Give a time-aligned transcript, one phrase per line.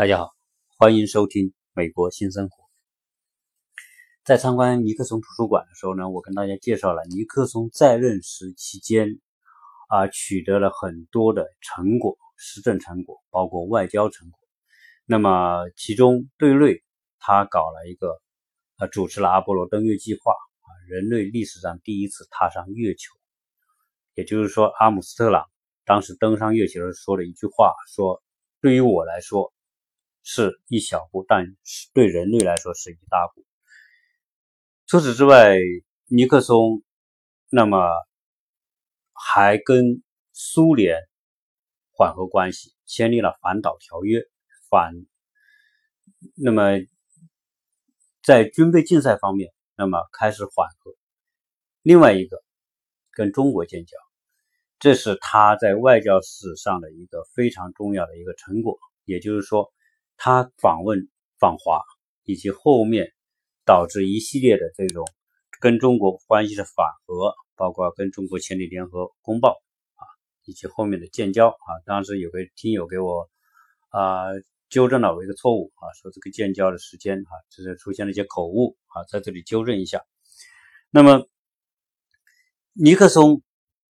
[0.00, 0.30] 大家好，
[0.78, 2.64] 欢迎收听《美国新生活》。
[4.24, 9.20] 在参观尼克松图书馆的时候呢，我跟大家介绍了尼克松在任时期间
[9.90, 14.40] 啊取得了很多的成果，施政成果，包括外交成果。
[15.04, 16.82] 那么其中对内，
[17.18, 18.22] 他搞了一个
[18.78, 23.12] 呃，主持了阿波罗登月计划啊，人类历史上第一次踏上月球。
[24.14, 25.44] 也就是说，阿姆斯特朗
[25.84, 28.22] 当时登上月球时说了一句话，说
[28.62, 29.52] ：“对于我来说。”
[30.22, 33.44] 是一小步，但是对人类来说是一大步。
[34.86, 35.56] 除此之外，
[36.06, 36.82] 尼克松
[37.48, 37.88] 那么
[39.12, 40.02] 还跟
[40.32, 40.98] 苏联
[41.90, 44.22] 缓和关系，签订了反导条约，
[44.68, 44.92] 反
[46.34, 46.78] 那么
[48.22, 50.94] 在军备竞赛方面，那么开始缓和。
[51.82, 52.42] 另外一个
[53.10, 53.96] 跟中国建交，
[54.78, 59.72] 这是他在外交史上的一个非常重要的一个成果，也就是说。
[60.22, 61.80] 他访问访华，
[62.24, 63.14] 以及后面
[63.64, 65.06] 导致一系列的这种
[65.62, 69.62] 跟中国关系的缓和，包括跟中国签订联合公报
[69.94, 70.04] 啊，
[70.44, 71.80] 以及后面的建交啊。
[71.86, 73.30] 当时有个听友给我
[73.88, 74.26] 啊
[74.68, 80.04] 纠正了我一个错误啊，说这个建交的时间啊，这是出现了一些口误啊，在这里纠正一下。
[80.90, 81.26] 那么
[82.74, 83.40] 尼克松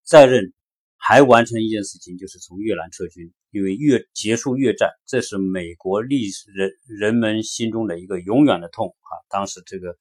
[0.04, 0.54] 在任。
[1.02, 9.16] 还完成一件事情，就是从越南撤军，因为越结束越战，这是美国历史人人们心中的一个永远的痛啊！
[9.30, 9.96] 当时这个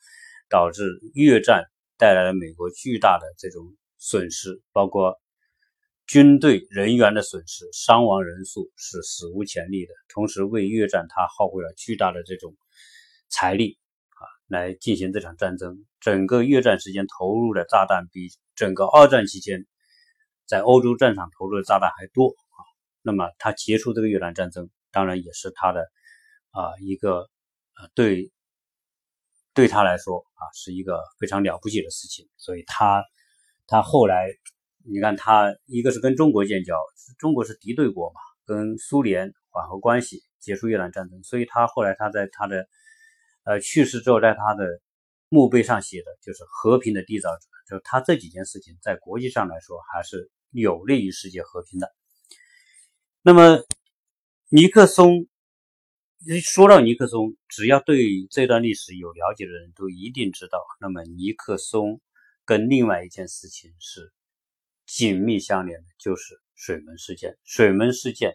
[0.50, 0.84] 导致
[1.14, 1.64] 越战
[1.98, 5.18] 带来了美国巨大的这种损失，包括
[6.06, 9.94] 军队人员的损失，伤亡人数是史无前例的。
[10.10, 12.58] 同时，为越战他耗费了巨大的这种
[13.30, 13.78] 财力
[14.10, 15.86] 啊，来进行这场战争。
[16.02, 19.66] 整个越战时间投入的炸弹比整个二战期间。
[20.50, 22.66] 在欧洲战场投入的炸弹还多啊，
[23.04, 25.82] 那么他结束这个越南战争，当然也是他的
[26.50, 27.30] 啊一个
[27.78, 28.32] 呃对
[29.54, 33.06] 对他来说啊是一个非常了不起的事情，所以他
[33.68, 34.26] 他后来
[34.84, 36.76] 你看他一个是跟中国建交，
[37.20, 42.68] 中国是敌对国嘛，跟苏联缓和关系，结束越南战争，所以他后来他在他的
[43.44, 44.66] 呃去世之后，在他的
[45.30, 50.32] 墓碑上写的就是和平的缔造者，就是他这几件事情在国际上来说还是。
[50.52, 51.94] 有利于世界和平的。
[53.22, 53.64] 那么，
[54.48, 55.28] 尼克松，
[56.42, 60.60] 说到尼克松，只要对这段历史有了解的人都一定知道。
[60.80, 62.02] 那么，尼克松
[62.46, 64.12] 跟另外一件事情是
[64.86, 67.38] 紧密相连的，就是水门事件。
[67.44, 68.32] 水门事件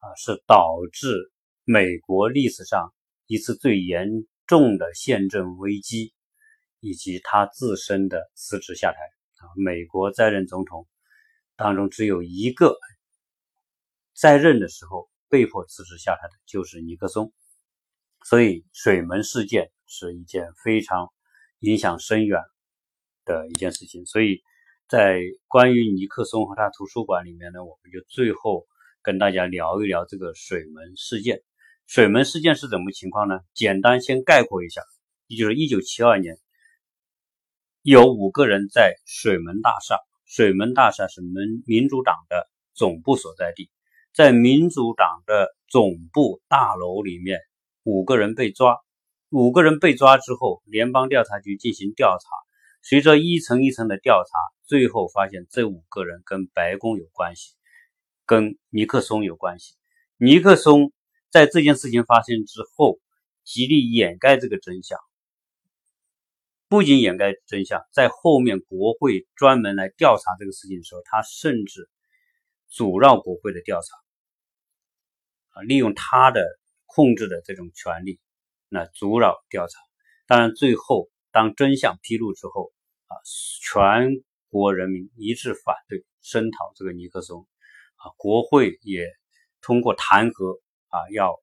[0.00, 1.32] 啊，是导致
[1.64, 2.92] 美国历史上
[3.26, 4.08] 一次最严
[4.46, 6.12] 重的宪政危机，
[6.80, 8.98] 以及他自身的辞职下台
[9.38, 9.48] 啊。
[9.56, 10.86] 美国在任总统。
[11.58, 12.78] 当中只有一个
[14.14, 17.32] 在任的时候被迫辞职下台的，就是尼克松。
[18.24, 21.12] 所以水门事件是一件非常
[21.58, 22.40] 影响深远
[23.24, 24.06] 的一件事情。
[24.06, 24.40] 所以
[24.86, 28.64] 在关于尼克松和他图书馆里面呢，我们就最后
[29.02, 31.42] 跟大家聊一聊这个水门事件。
[31.88, 33.40] 水门事件是怎么情况呢？
[33.52, 34.80] 简单先概括一下，
[35.26, 36.38] 也就是一九七二年，
[37.82, 39.98] 有五个人在水门大厦。
[40.28, 43.70] 水门大厦是民民主党的总部所在地，
[44.14, 47.40] 在民主党的总部大楼里面，
[47.82, 48.76] 五个人被抓。
[49.30, 52.28] 五个人被抓之后，联邦调查局进行调查。
[52.82, 54.30] 随着一层一层的调查，
[54.66, 57.54] 最后发现这五个人跟白宫有关系，
[58.24, 59.74] 跟尼克松有关系。
[60.18, 60.92] 尼克松
[61.30, 62.98] 在这件事情发生之后，
[63.44, 64.98] 极力掩盖这个真相。
[66.70, 71.88] 不仅掩盖真相，在后面国会专门来调查这个事情的时候，他甚至
[72.68, 73.96] 阻挠国会的调查，
[75.58, 76.44] 啊，利用他的
[76.84, 78.20] 控制的这种权利，
[78.68, 79.78] 那阻扰调查。
[80.26, 82.70] 当然，最后当真相披露之后，
[83.06, 83.16] 啊，
[83.62, 84.10] 全
[84.50, 87.48] 国人民一致反对声讨这个尼克松，
[87.96, 89.06] 啊，国会也
[89.62, 91.40] 通过弹劾，啊，要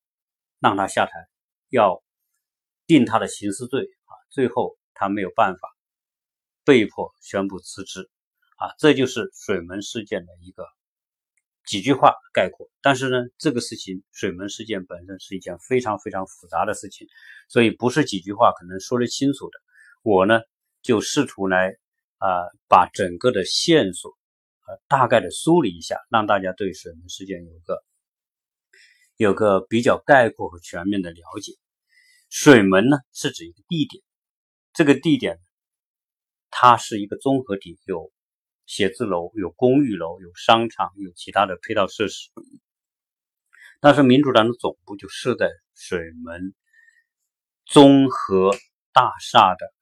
[0.60, 1.14] 让他下台，
[1.70, 2.04] 要
[2.86, 4.78] 定他的刑事罪，啊，最后。
[4.96, 5.70] 他没有办法，
[6.64, 8.10] 被迫宣布辞职，
[8.58, 10.66] 啊，这就是水门事件的一个
[11.66, 12.68] 几句话概括。
[12.82, 17.08] 但是呢，这个事情水门事件本身是一件非常非常复杂的事情，
[17.50, 19.60] 所以不是几句话可能说得清楚的。
[20.02, 20.42] 我呢
[20.82, 21.76] 就试图来
[22.18, 22.30] 啊，
[22.68, 24.12] 把整个的线索
[24.68, 27.84] 呃大概的梳理一下，让大家对水门事件有个
[29.18, 31.54] 有个比较概括和全面的了解。
[32.30, 34.04] 水门呢是指一个地点。
[34.75, 35.39] 这个地点，
[36.51, 38.12] 它是一个综合体，有
[38.66, 42.30] 写字楼、有公寓楼、有商场、有其他的配套设施。
[43.80, 46.54] 但是民主党的总部就设在水门
[47.66, 48.51] 综合
[48.92, 49.74] 大厦的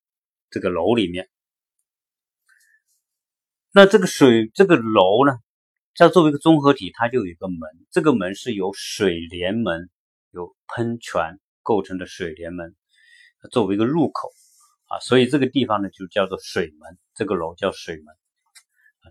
[0.52, 1.28] 这个楼里面。
[3.72, 5.40] 那这个水这个楼呢，
[5.96, 7.58] 它作为一个综合体，它就有一个门，
[7.90, 9.90] 这个门是由水帘门、
[10.30, 12.76] 有喷泉构成的水帘门
[13.50, 14.30] 作为一个入口
[14.88, 18.06] 啊，所以这个地方呢就叫做水门，这个楼叫水门，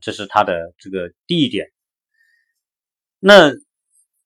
[0.01, 1.73] 这是它的这个地点。
[3.19, 3.53] 那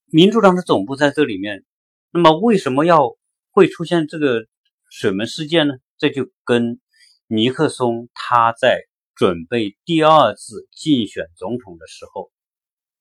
[0.06, 1.64] 民主党的总部在这里面，
[2.10, 3.16] 那么为什么要
[3.50, 4.46] 会出现这个
[4.90, 5.74] 水门事件呢？
[5.98, 6.80] 这就跟
[7.26, 8.86] 尼克松他在。
[9.18, 12.30] 准备第二次竞选总统的时候，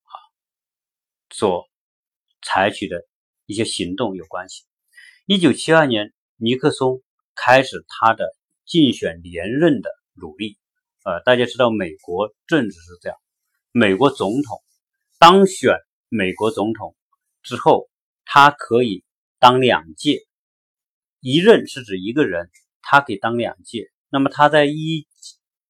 [0.03, 0.15] 啊，
[1.29, 1.65] 所
[2.41, 3.05] 采取的
[3.45, 4.63] 一些行动有关系。
[5.25, 7.01] 一九七二年，尼克松
[7.35, 8.35] 开始他的
[8.65, 10.57] 竞选连任的努力。
[11.03, 13.17] 呃，大家知道美国政治是这样：
[13.71, 14.63] 美国总统
[15.19, 15.77] 当选
[16.09, 16.95] 美国总统
[17.43, 17.89] 之后，
[18.25, 19.03] 他可以
[19.39, 20.25] 当两届，
[21.19, 22.49] 一任是指一个人，
[22.81, 23.91] 他可以当两届。
[24.09, 25.07] 那么他在一。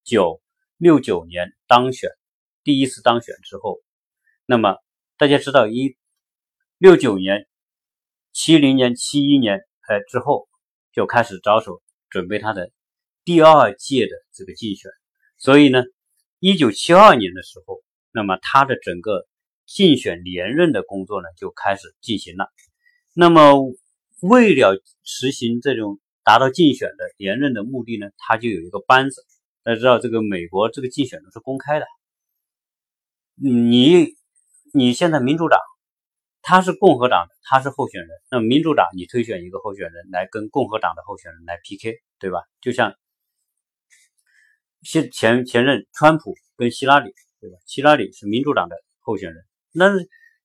[0.07, 0.39] 九
[0.77, 2.11] 六九年当选，
[2.63, 3.81] 第一次当选之后，
[4.45, 4.77] 那么
[5.17, 5.97] 大家知道，一
[6.77, 7.47] 六九年、
[8.31, 10.47] 七零年、七一年，呃之后
[10.95, 12.71] 就开始着手准备他的
[13.25, 14.89] 第二届的这个竞选。
[15.37, 15.83] 所以呢，
[16.39, 19.27] 一九七二年的时候，那么他的整个
[19.65, 22.49] 竞选连任的工作呢就开始进行了。
[23.13, 23.75] 那么
[24.21, 29.25] 为了实行这种达到竞选的连任的目的呢，他就有一个班子。
[29.63, 31.85] 大家知道，这个美国这个竞选都是公开的。
[33.35, 34.15] 你
[34.73, 35.59] 你现在民主党
[36.47, 38.09] 他是共和党的，他是候选人。
[38.29, 42.43] 那么民主党你推选一个候选人来跟共和党的候选人来 PK，对吧？
[42.61, 42.93] 就像
[44.83, 47.11] 现前前任川普跟希拉里，
[47.41, 47.57] 对吧？
[47.65, 49.89] 希拉里是民主党的候选人，那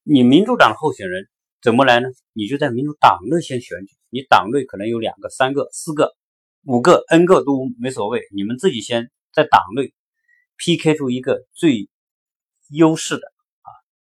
[0.02, 1.29] 你民主党的候选人
[1.61, 2.08] 怎么来呢？
[2.32, 6.17] 你就在民主党内先选举，你党内可能有两个、三个、四个。
[6.64, 9.94] 五个 N 个都没所谓，你们自己先在党内
[10.58, 11.88] PK 出一个最
[12.69, 13.26] 优势的
[13.62, 13.69] 啊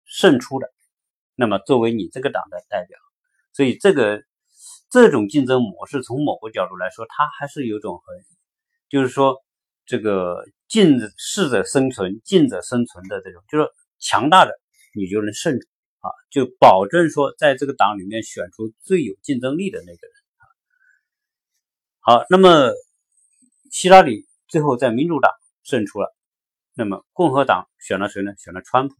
[0.06, 0.72] 胜出的，
[1.40, 2.98] 那么作为你这个党的代表，
[3.52, 4.24] 所以这个
[4.90, 8.24] 这种竞争模式从某个角度来说，它还是有种很，
[8.88, 9.36] 就是说
[9.86, 13.70] 这个竞适者生存，竞者生存的这种，就是
[14.00, 14.50] 强大的
[14.96, 15.54] 你就能胜
[16.00, 20.12] 啊，就保证说在这个党里面选出最有竞争力的那个人。
[22.00, 22.72] 好，那么
[23.70, 25.30] 希拉里最后在民主党
[25.62, 26.12] 胜出了，
[26.74, 28.32] 那么共和党选了谁呢？
[28.38, 28.96] 选了川普。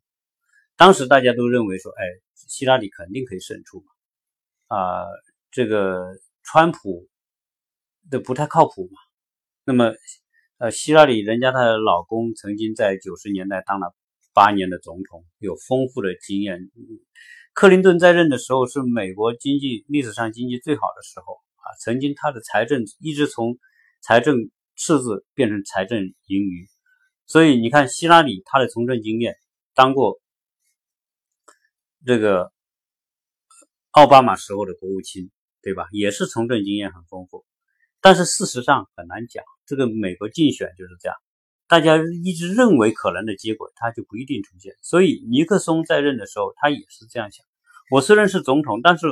[0.78, 2.04] 当时大家都认为说，哎，
[2.36, 5.04] 希拉里肯定可以胜出嘛，啊，
[5.50, 7.08] 这个川普
[8.08, 9.00] 的不太靠谱嘛。
[9.64, 9.92] 那么，
[10.58, 13.92] 呃，希拉里人家她的老公曾经在九十年代当了
[14.32, 16.70] 八年的总统，有丰富的经验。
[17.54, 21.74] 克林顿在任的时候是美国经济历史上经济最好的时候啊。
[21.80, 23.58] 曾经他的财政一直从
[24.00, 24.36] 财政
[24.76, 26.68] 赤字变成财政盈余，
[27.26, 29.34] 所以你看希拉里他的从政经验，
[29.74, 30.20] 当过
[32.04, 32.52] 这个
[33.90, 35.30] 奥巴马时候的国务卿，
[35.62, 35.86] 对吧？
[35.92, 37.44] 也是从政经验很丰富。
[38.00, 41.16] 但是事实上很难讲，这个美国竞选就是这样，
[41.68, 44.74] 大家一直认为可能的结果，它就不一定出现。
[44.82, 47.44] 所以尼克松在任的时候，他也是这样想：
[47.90, 49.06] 我虽然是总统，但是。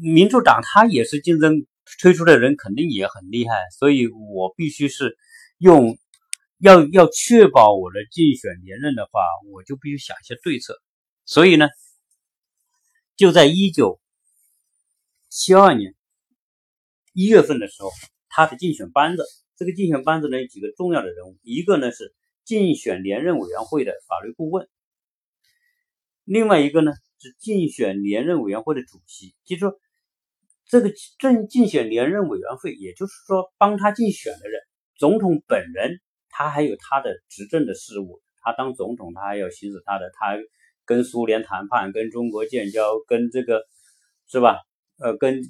[0.00, 1.66] 民主党他也是竞争
[2.00, 5.16] 推出的人，肯定也很厉害，所以我必须是
[5.58, 5.98] 用
[6.60, 9.20] 要要确保我的竞选连任的话，
[9.50, 10.74] 我就必须想一些对策。
[11.28, 11.68] 所以呢，
[13.14, 14.00] 就在一九
[15.28, 15.94] 七二年
[17.12, 17.90] 一月份的时候，
[18.30, 19.22] 他的竞选班子，
[19.54, 24.66] 这个竞选班子呢有几个重要的人物，一个呢是竞选连任委员会的法律顾问，
[26.24, 26.92] 另外一个呢。
[27.20, 29.80] 是竞选连任委员会的主席，就是说，
[30.66, 34.60] 这个政竞选连任委员会，也就是说，帮他竞选的人，
[34.96, 40.36] 总统本人，他还有他的执政的事务，他当总统，他还要行使他的，他还
[40.88, 43.62] 跟苏联谈判，跟中国建交，跟这个
[44.26, 44.58] 是吧？
[44.98, 45.42] 呃，跟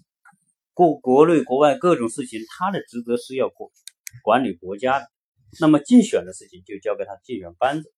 [0.74, 3.70] 国国内国外各种事情，他的职责是要管
[4.22, 5.06] 管理国家的。
[5.60, 7.90] 那么竞选的事情就交给他竞选班子。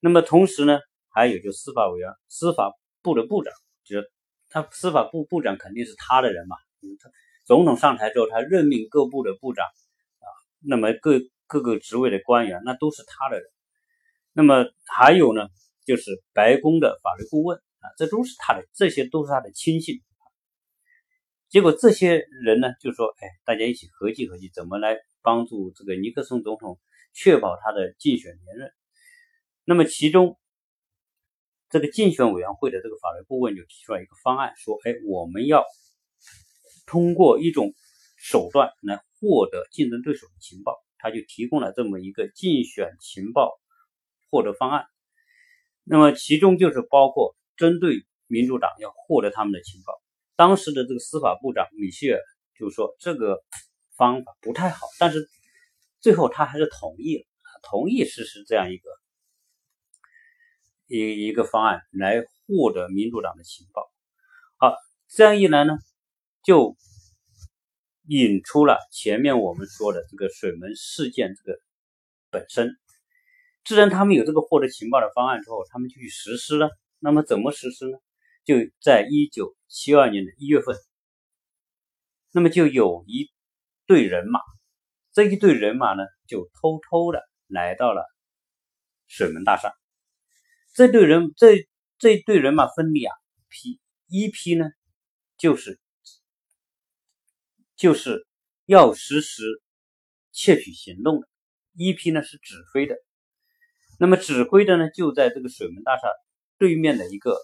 [0.00, 0.78] 那么同时呢，
[1.10, 2.72] 还有就司法委员、司法。
[3.02, 3.50] 部的部长，
[3.82, 4.10] 就是
[4.50, 6.56] 他司法部部长肯定是他的人嘛。
[7.02, 7.10] 他
[7.46, 10.28] 总统上台之后，他任命各部的部长啊，
[10.60, 13.46] 那么各各个职位的官员，那都是他的人。
[14.34, 15.48] 那么还有呢，
[15.90, 20.00] 就是白宫的法律顾问啊，这都是他的，这些都是他的亲信。
[21.48, 26.78] 结果这些人呢，就说：“哎，大家一起合计合计，怎么来帮助这个尼克松总统
[27.12, 28.70] 确保他的竞选连任？”
[29.66, 30.38] 那么其中。
[31.72, 35.64] 这个竞选委员会的这个法律顾问就提出了一个方案，说：“哎，我们要
[36.84, 37.74] 通过一种
[38.16, 43.58] 手段来获得竞争对手的情报。”他就提供了这么一个竞选情报
[44.30, 44.84] 获得方案。
[45.92, 50.00] 那么其中就是包括针对民主党要获得他们的情报。
[50.36, 52.20] 当时的这个司法部长米歇尔
[52.56, 53.42] 就说这个
[53.96, 55.28] 方法不太好，但是
[55.98, 57.24] 最后他还是同意了，
[57.64, 58.88] 同意实施这样一个
[60.86, 63.90] 一一个方案来获得民主党的情报。
[64.58, 64.76] 好，
[65.08, 65.76] 这样一来呢，
[66.44, 66.76] 就
[68.06, 71.58] 引出了前面我们说的这个水门事件这个
[72.30, 72.76] 本身。
[73.64, 76.70] 自然，他们有这个获得情报的方案之后，他们就去实施了。
[76.98, 77.98] 那么怎么实施呢？
[78.44, 80.74] 就在一九七二年的一月份，
[82.32, 83.30] 那么就有一
[83.86, 84.40] 队人马，
[85.12, 88.04] 这一队人马呢，就偷偷的来到了
[89.06, 89.72] 水门大厦。
[90.74, 93.14] 这队人，这这队人马分两
[93.48, 94.66] 批，一批呢，
[95.36, 95.78] 就是
[97.76, 98.26] 就是
[98.64, 99.42] 要实施
[100.32, 101.28] 窃取行动的，
[101.74, 102.96] 一批呢是指挥的。
[104.02, 106.08] 那么指挥的呢，就在这个水门大厦
[106.56, 107.36] 对面的一个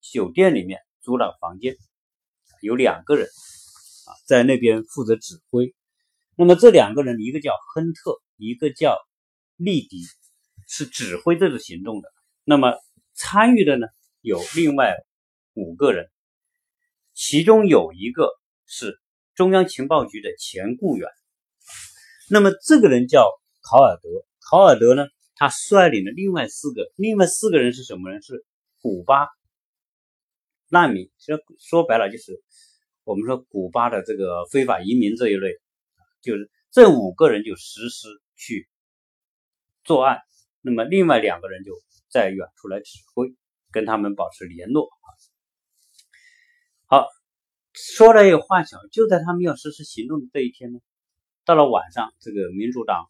[0.00, 1.76] 酒店里面租了房间，
[2.60, 5.72] 有两个人啊在那边负责指挥。
[6.34, 8.98] 那么这两个人，一个叫亨特，一个叫
[9.54, 10.02] 利迪，
[10.66, 12.08] 是指挥这个行动的。
[12.42, 12.74] 那么
[13.14, 13.86] 参与的呢
[14.20, 14.96] 有另外
[15.54, 16.10] 五个人，
[17.14, 18.28] 其中有一个
[18.66, 19.00] 是
[19.36, 21.08] 中央情报局的前雇员。
[22.28, 23.28] 那么这个人叫
[23.62, 24.08] 考尔德，
[24.40, 25.06] 考尔德呢？
[25.40, 28.20] 他率领的另外四个，另外四个人是什么人？
[28.20, 28.44] 是
[28.82, 29.26] 古巴
[30.68, 32.42] 难民，其实说白了就是
[33.04, 35.58] 我们说古巴的这个非法移民这一类，
[36.20, 38.06] 就是这五个人就实施
[38.36, 38.68] 去
[39.82, 40.18] 作案，
[40.60, 41.72] 那么另外两个人就
[42.10, 43.34] 在远处来指挥，
[43.70, 44.90] 跟他们保持联络。
[46.84, 47.06] 好，
[47.72, 50.80] 说来也话巧，就在他们要实施行动的这一天呢，
[51.46, 53.06] 到了晚上，这个民主党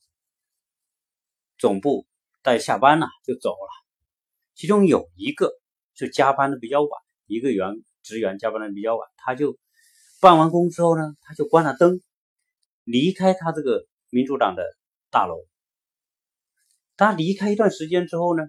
[1.58, 2.06] 总部。
[2.42, 3.68] 待下班了就走了，
[4.54, 5.52] 其中有一个
[5.94, 6.90] 是加班的比较晚，
[7.26, 9.58] 一个员职员加班的比较晚，他就
[10.20, 12.00] 办完工之后呢，他就关了灯，
[12.84, 14.64] 离开他这个民主党的
[15.10, 15.36] 大楼。
[16.96, 18.44] 他离开一段时间之后呢，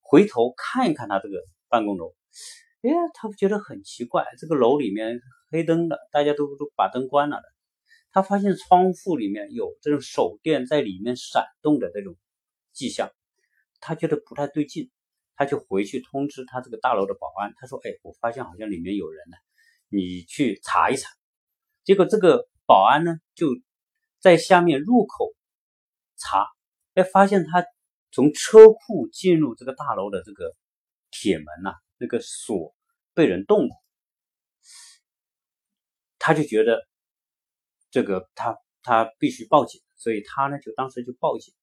[0.00, 2.14] 回头看一看他这个办公楼，
[2.82, 7.42] 哎，他觉得很奇怪，这个楼里面黑灯的，大家都都把灯关了的，
[8.12, 12.16] 他发现窗户里面有这种手电在里面闪动的这种
[12.72, 13.10] 迹象。
[13.80, 14.90] 他觉得不太对劲，
[15.36, 17.52] 他就回去通知他这个大楼的保安。
[17.56, 19.36] 他说：“哎，我发现好像里面有人呢，
[19.88, 21.08] 你去查一查。”
[21.84, 23.46] 结果这个保安呢，就
[24.20, 25.34] 在下面入口
[26.16, 26.46] 查，
[26.94, 27.64] 哎，发现他
[28.10, 30.54] 从车库进入这个大楼的这个
[31.10, 32.74] 铁门呐，那个锁
[33.14, 33.70] 被人动了。
[36.18, 36.86] 他就觉得
[37.90, 41.54] 这个他他必须报警，所以他呢就当时就报警。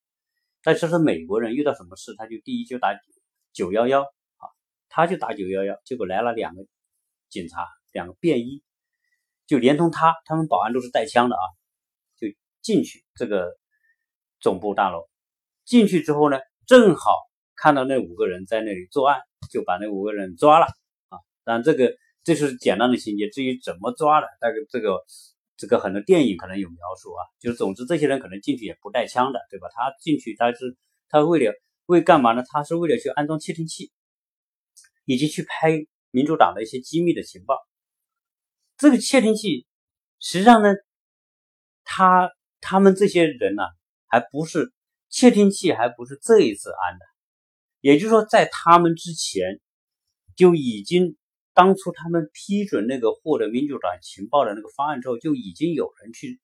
[0.65, 2.89] 但是说美国人遇到什么事，他就第一就打
[3.53, 4.43] 九幺幺啊，
[4.89, 6.65] 他就打九幺幺，结果来了两个
[7.29, 8.63] 警察，两个便衣，
[9.45, 11.45] 就连同他，他们保安都是带枪的啊，
[12.17, 12.27] 就
[12.63, 13.55] 进去这个
[14.39, 15.07] 总部大楼。
[15.65, 17.12] 进去之后呢，正好
[17.55, 20.65] 看到那五个人在那里作案，就把那五个人抓了
[21.10, 21.19] 啊。
[21.43, 25.05] 当然这个这是简单的情节，至于怎么抓的，大概这个。
[25.57, 29.67] 这个很多电影可能有描述啊，就是总之这些人可能进去也不带枪的，对吧？
[29.74, 31.53] 他进去他是他为了
[31.85, 32.43] 为干嘛呢？
[32.47, 33.91] 他是为了去安装窃听器，
[35.05, 35.71] 以及去拍
[36.12, 37.57] 民主党的一些机密的情报。
[38.77, 39.65] 这个窃听器
[40.19, 40.74] 实际上呢，
[41.83, 43.63] 他他们这些人呢，
[44.07, 44.74] 还不是
[45.09, 47.05] 窃听器，还不是这一次安的，
[47.79, 49.62] 也就是说，在他们之前
[50.35, 51.15] 就已经。
[51.55, 56.41] 当初他们批准那个获得民主党情报的那个方案之后，就已经有人去，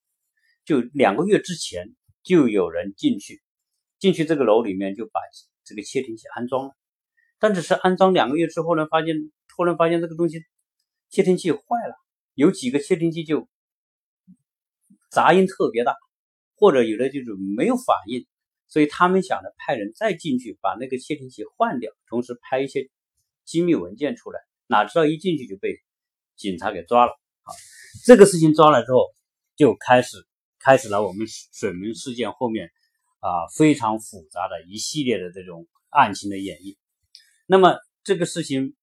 [0.63, 3.41] 就两个月之前就有人进去，
[3.99, 5.19] 进去这个楼里面就把
[5.65, 6.71] 这个窃听器安装了。
[7.39, 9.17] 但只是安装两个月之后呢，发现
[9.49, 10.45] 突然发现这个东西
[11.09, 11.95] 窃听器坏了，
[12.33, 13.49] 有几个窃听器就
[15.09, 15.93] 杂音特别大，
[16.55, 18.25] 或者有的就是没有反应，
[18.69, 22.89] 所以他们想着派人再进去把那个窃听器换掉，同时拍一些
[23.43, 24.39] 机密文件出来。
[24.71, 25.81] 哪知道一进去就被
[26.37, 27.11] 警察给抓了。
[27.43, 27.53] 好，
[28.05, 29.13] 这个事情抓了之后，
[29.57, 30.25] 就开始
[30.59, 32.71] 开始了我们水门事件后面
[33.19, 36.77] 啊非常复杂的一系列的这种案情的演绎。
[37.45, 38.77] 那么这个事情，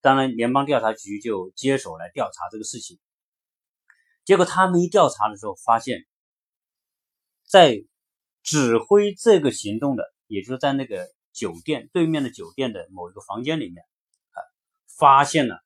[0.00, 3.00] 当然联邦调查局就接手来调查这个事情。
[4.24, 6.06] 结果他们一调查的时候，发现，
[7.48, 7.84] 在
[8.44, 13.84] 指挥这个行动的，也就是在那个酒店对面的酒店的某一个房间里面。
[14.98, 15.60] 发现了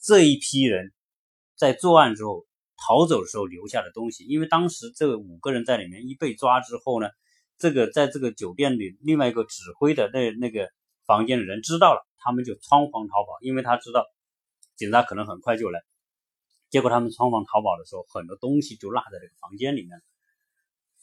[0.00, 0.92] 这一批人
[1.56, 4.24] 在作案之后逃走的时候留下的东西。
[4.24, 7.08] 因为当时这五个人在里面一被抓之后呢，
[7.58, 10.70] 这个在这个酒店里另外一个指挥的那那个
[11.06, 14.06] 房间的人知道了，他们就仓皇逃跑，因为他知道
[14.76, 15.80] 警察可能很快就来。
[16.70, 20.02] 结果他们仓皇逃跑的时候，很多东西就落在这个房间里面。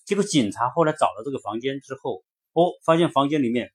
[0.06, 2.24] 结果警察后来找到这个房间之后，
[2.54, 3.74] 哦，发现房间里面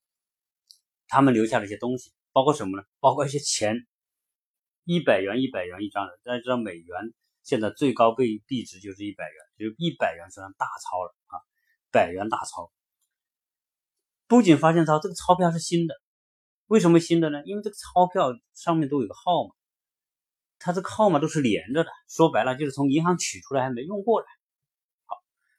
[1.09, 2.85] 他们留下了一些东西，包括什么呢？
[3.01, 3.87] 包括一些钱，
[4.85, 6.19] 一百元、一百元一张的。
[6.23, 11.41] 大家知道美元现在最高币币值就是一百元，就一百元算大钞了啊，
[11.91, 12.73] 百元大钞。
[14.27, 15.95] 不仅发现钞，这个钞票是新的。
[16.67, 17.43] 为什么新的呢？
[17.45, 19.55] 因为这个钞票上面都有个号码。
[20.61, 24.27] 它这个号码都是连着的，说白了就是从银行取出来还没用过的。
[25.07, 25.17] 好，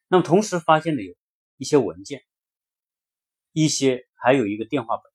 [0.07, 1.13] 那么同时发现的有
[1.57, 2.23] 一些文件，
[3.51, 5.10] 一些还有一个电话本。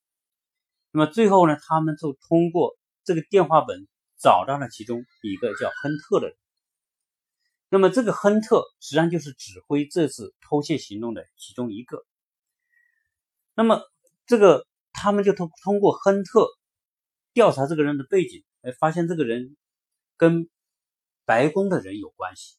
[0.97, 2.75] 那么最后呢，他们就通过
[3.05, 3.87] 这个电话本
[4.19, 6.37] 找到了其中一个叫亨特的人。
[7.69, 12.03] 那么这个亨特实际上就是指挥这次偷窃行动的其中一个。
[13.55, 13.83] 那么
[14.25, 16.49] 这个他们就通通过亨特
[17.35, 19.55] 调查这个人的背景，哎，发现这个人。
[20.19, 20.49] 跟
[21.27, 22.57] 白宫的人有关系，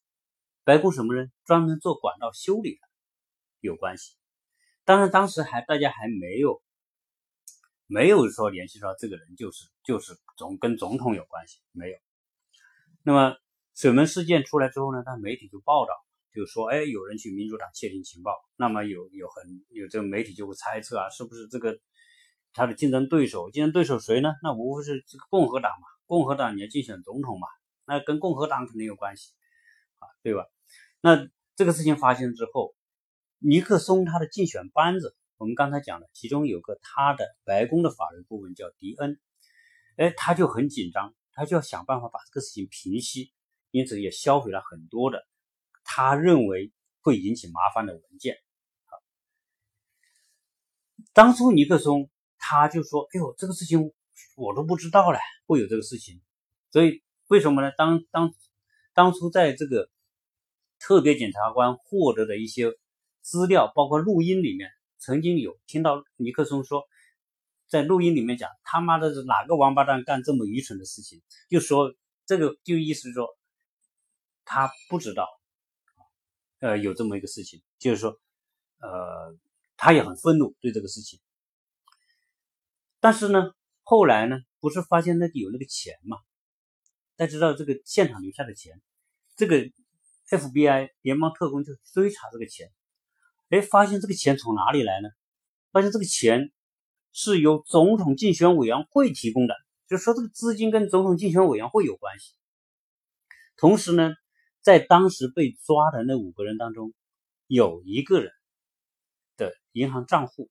[0.63, 1.31] 白宫什么人？
[1.43, 2.81] 专门做管道修理的
[3.61, 4.13] 有关系。
[4.85, 6.61] 当然，当时还大家还没有
[7.87, 11.97] 没有说联系到这个人就是就是总跟总统有关系没有。
[13.03, 13.35] 那么
[13.73, 15.93] 水门事件出来之后呢，他媒体就报道，
[16.33, 18.33] 就说哎，有人去民主党窃听情报。
[18.55, 21.79] 那么有有很有这个媒体就会猜测啊，是不是这个
[22.53, 23.49] 他的竞争对手？
[23.51, 24.33] 竞争对手谁呢？
[24.43, 25.87] 那无非是这个共和党嘛。
[26.05, 27.47] 共和党你要竞选总统嘛，
[27.85, 29.33] 那跟共和党肯定有关系
[29.99, 30.45] 啊，对吧？
[31.01, 32.75] 那这个事情发生之后，
[33.39, 39.19] 尼克松他的竞选班子，我们刚才讲的，其中有个他的白宫的法律顾问叫迪恩，
[39.95, 43.31] 哎，他就很紧张，他就要想办法把这个事情平息，
[43.71, 45.25] 因此也销毁了很多的
[45.83, 48.35] 他认为会引起麻烦的文件。
[48.85, 48.93] 啊，
[51.13, 53.93] 当初尼克松他就说：“哎呦，这个事情。”
[54.35, 56.21] 我都不知道嘞，会有这个事情，
[56.71, 57.71] 所以为什么呢？
[57.77, 58.33] 当当
[58.93, 59.91] 当初在这个
[60.79, 62.71] 特别检察官获得的一些
[63.21, 66.87] 资料，包括录音里面，曾经有听到尼克松说，
[67.67, 71.93] 在录音里面讲他妈的是哪个王八蛋干这么愚蠢的事情，就说
[72.25, 73.27] 这个就意思说
[74.45, 75.27] 他不知道，
[76.59, 78.19] 呃，有这么一个事情，就是说，
[78.79, 79.37] 呃，
[79.77, 81.19] 他也很愤怒对这个事情，
[82.99, 83.51] 但是呢。
[83.89, 86.17] 后来呢，不是发现那里有那个钱嘛？
[87.15, 88.81] 大家知道这个现场留下的钱，
[89.37, 89.71] 这个
[90.29, 92.69] FBI 联邦特工就追查这个钱，
[93.49, 95.09] 哎，发现这个钱从哪里来呢？
[95.71, 96.51] 发现这个钱
[97.11, 99.55] 是由总统竞选委员会提供的，
[99.87, 102.33] 就说这个资金跟总统竞选委员会有关系。
[103.55, 104.13] 同时呢，
[104.61, 106.93] 在当时被抓的那五个人当中，
[107.47, 108.31] 有一个人
[109.35, 110.49] 的银行账户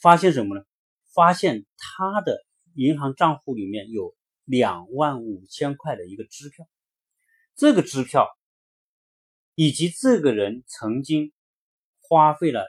[0.00, 0.64] 发现什么呢？
[1.12, 4.14] 发现他的银行账户里面有
[4.44, 6.68] 两万五千块的一个支票，
[7.56, 8.28] 这个支票
[9.60, 11.32] 以及这个人曾经
[11.98, 12.64] 花费了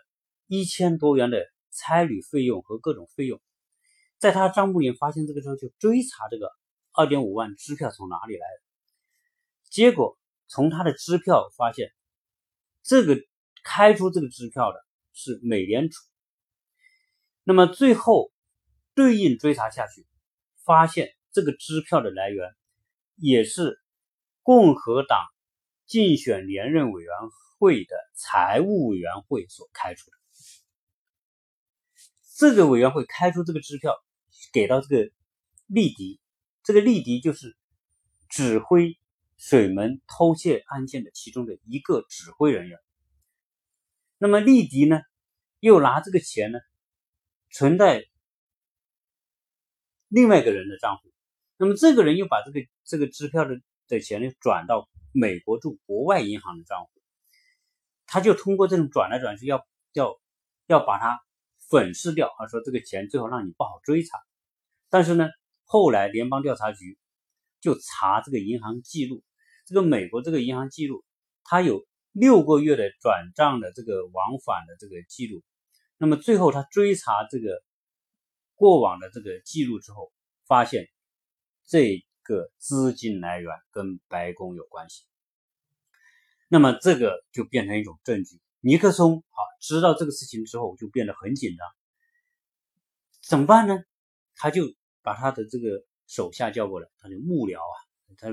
[0.47, 3.39] 一千多元的差旅费用和各种费用，
[4.17, 6.51] 在他账目里发现这个之后，就追查这个
[6.91, 8.47] 二点五万支票从哪里来，
[9.69, 11.91] 结果从他的支票发现，
[12.81, 13.15] 这个
[13.63, 15.99] 开出这个支票的是美联储，
[17.43, 18.31] 那么最后。
[18.95, 20.05] 对应追查下去，
[20.65, 22.49] 发现这个支票的来源
[23.15, 23.79] 也是
[24.43, 25.19] 共和党
[25.89, 27.11] 竞选连任委员
[27.57, 30.17] 会的财务委员会所开出的。
[32.37, 33.93] 这个委员会开出这个支票
[34.53, 35.11] 给到这个
[35.65, 36.21] 利迪，
[36.63, 37.57] 这个利迪就是
[38.29, 38.97] 指挥
[39.35, 42.79] 水门偷窃案件的其中的一个指挥人员。
[44.19, 45.01] 那么利迪呢，
[45.59, 46.59] 又拿这个钱呢
[47.49, 48.05] 存在。
[50.07, 51.11] 另外一个人的账户，
[51.57, 56.89] 那么这个人又把这个这个支票的的钱呢转到美国驻国外银行的账户，
[58.05, 60.19] 他就通过这种转来转去，要要
[60.67, 61.19] 要把它
[61.69, 64.17] 粉饰掉，他说这个钱最后让你不好追查。
[64.89, 65.29] 但是呢，
[65.65, 66.97] 后来联邦调查局
[67.61, 69.23] 就查这个银行记录，
[69.65, 71.03] 这个美国这个银行记录，
[71.43, 75.43] 他有六个月的转账的这个往返的这个记录，
[75.97, 77.61] 那么最后他追查这个。
[78.61, 80.11] 过往的这个记录之后，
[80.45, 80.89] 发现
[81.65, 85.03] 这个资金来源跟白宫有关系，
[86.47, 88.39] 那么这个就变成一种证据。
[88.59, 91.67] 尼克松啊知道这个事情之后就变得很紧张，
[93.23, 93.83] 怎么办呢？
[94.35, 94.63] 他就
[95.01, 97.75] 把他的这个手下叫过来，他的幕僚啊，
[98.15, 98.27] 他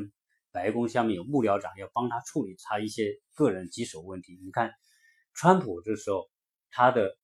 [0.51, 4.39] 白宫下面有幕僚长要帮他处理他一些个人棘手问题。
[4.45, 4.73] 你看，
[5.33, 6.29] 川普这时候
[6.71, 7.17] 他的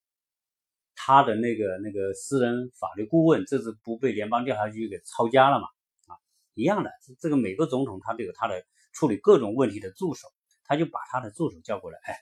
[0.94, 5.68] 他的那个那个私人法律顾问，这次不被联邦调查局给抄家了嘛？
[6.54, 10.28] 一样的，这个每个总统他都有他的处理各种问题的助手，
[10.64, 12.16] 他就把他的助手叫过来，哎，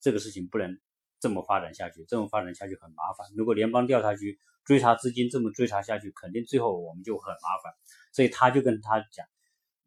[0.00, 0.78] 这个事情不能。
[1.18, 3.26] 这么发展下去，这么发展下去很麻烦。
[3.34, 7.72] 如果联邦调查局追查资金这么追查下去，肯定最后我们就很麻烦。
[8.12, 9.26] 所以他就跟他讲：“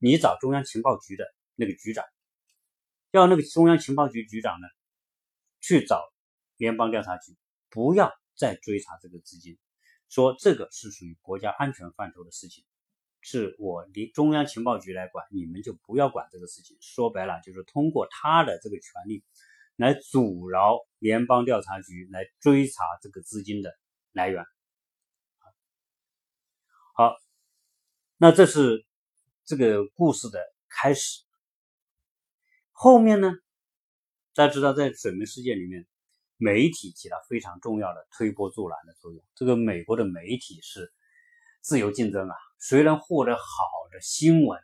[0.01, 2.03] 你找中央情报局的那个局长，
[3.11, 4.67] 要那个中央情报局局长呢，
[5.61, 6.03] 去找
[6.57, 7.37] 联邦调查局，
[7.69, 9.59] 不要再追查这个资金，
[10.09, 12.65] 说这个是属于国家安全范畴的事情，
[13.21, 16.77] 是我离中央情报局来管，你们就不要管这个事情。
[16.81, 19.23] 说白了，就是通过他的这个权利。”
[19.79, 23.73] 来阻挠联邦调查局来追查这个资金的
[24.11, 24.43] 来源。
[26.93, 27.15] 好，
[28.17, 28.85] 那这是
[29.45, 31.23] 这个故事的开始。
[32.73, 33.31] 后面呢，
[34.33, 35.87] 大家知道，在水门事件里面，
[36.35, 39.23] 媒体起到非常重要的推波助澜的作用。
[39.33, 40.91] 这个美国的媒体是
[41.61, 43.41] 自由竞争啊，谁能获得好
[43.91, 44.59] 的新闻，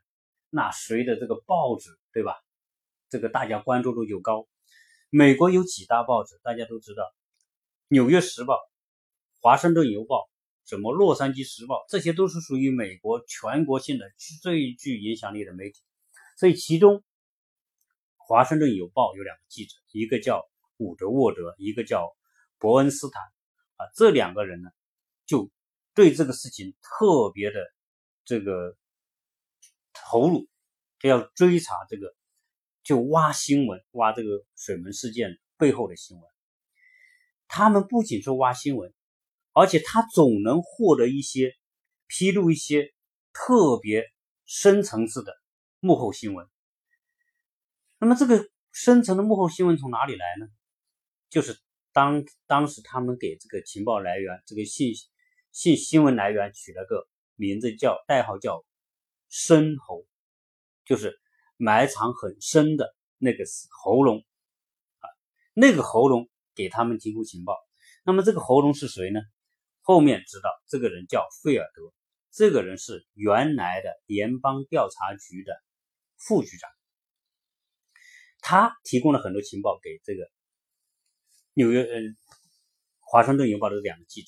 [0.49, 2.35] 那谁的这个报纸，对吧？
[3.09, 4.47] 这个大家关注度就高。
[5.09, 7.03] 美国有几大报纸，大家都知道，
[7.87, 8.53] 《纽约时报》
[9.39, 10.17] 《华盛顿邮报》
[10.69, 15.81] 什么《洛杉矶时报》，这些都是属于美国全国性的最具影响力的媒体。
[16.37, 16.95] 所以，其中
[18.17, 20.43] 《华盛顿邮报》有两个记者，一个叫
[20.77, 22.13] 伍德沃德，一个叫
[22.57, 23.23] 伯恩斯坦。
[23.77, 24.69] 啊，这两个人呢，
[25.25, 25.49] 就
[25.93, 27.59] 对这个事情特别的
[28.25, 28.75] 这个
[29.93, 30.49] 投入，
[31.03, 32.13] 要追查这个。
[32.83, 36.31] 就挖新闻，挖这个水门事件背后的新闻。
[37.47, 38.93] 他们不仅是挖新闻，
[39.53, 41.55] 而且他总能获得一些
[42.05, 42.93] 披露一些
[43.33, 44.05] 特别
[44.45, 45.33] 深层次的
[45.79, 46.47] 幕后新闻。
[47.97, 50.45] 那么这个深层的幕后新闻从哪里来呢？
[51.27, 51.59] 就是
[51.91, 54.93] 当当时他们给这个情报来源、这个信
[55.51, 58.65] 信新闻来源取了个名字，叫代号叫
[59.29, 60.05] “深喉”，
[60.85, 61.19] 就是。
[61.57, 64.25] 埋藏很深的那个喉咙
[64.99, 65.07] 啊，
[65.53, 67.55] 那个喉咙给他们提供情报。
[68.03, 69.21] 那么这个喉咙是谁呢？
[69.79, 71.93] 后面知道这个人叫费尔德，
[72.29, 75.53] 这个人是原来的联邦调查局的
[76.17, 76.69] 副局长，
[78.41, 80.29] 他提供了很多情报给这个
[81.53, 82.17] 纽约嗯
[82.99, 84.27] 华盛顿邮报的两个记者。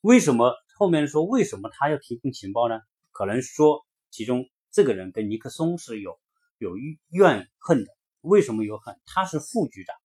[0.00, 2.80] 为什么后面说为什么他要提供情报呢？
[3.12, 6.18] 可能说其中这个人跟尼克松是有。
[6.60, 6.76] 有
[7.08, 7.90] 怨恨的，
[8.20, 8.94] 为什么有恨？
[9.06, 9.96] 他是副局长，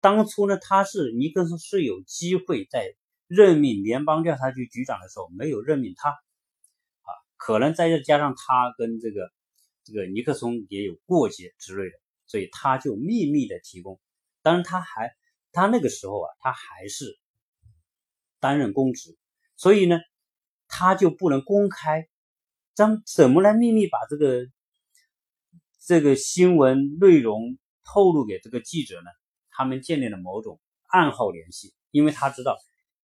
[0.00, 2.96] 当初呢，他是尼克松是有机会在
[3.28, 9.30] 任命联邦调查局局长的时候没有任命他，啊，可能再加上他跟这个
[9.84, 14.00] 这个尼克松也有过节之类的，所以他就秘密的提供。
[14.42, 15.14] 当然，他还
[15.52, 17.16] 他那个时候啊，他还是
[18.40, 19.16] 担任公职，
[19.64, 19.98] 所以呢，
[20.68, 22.06] 他就不能公开，
[22.74, 24.46] 怎怎么来秘密把这个？
[25.86, 29.10] 这个新闻内容透露给这个记者呢，
[29.50, 32.56] 他们建立了某种暗号联系，因为他知道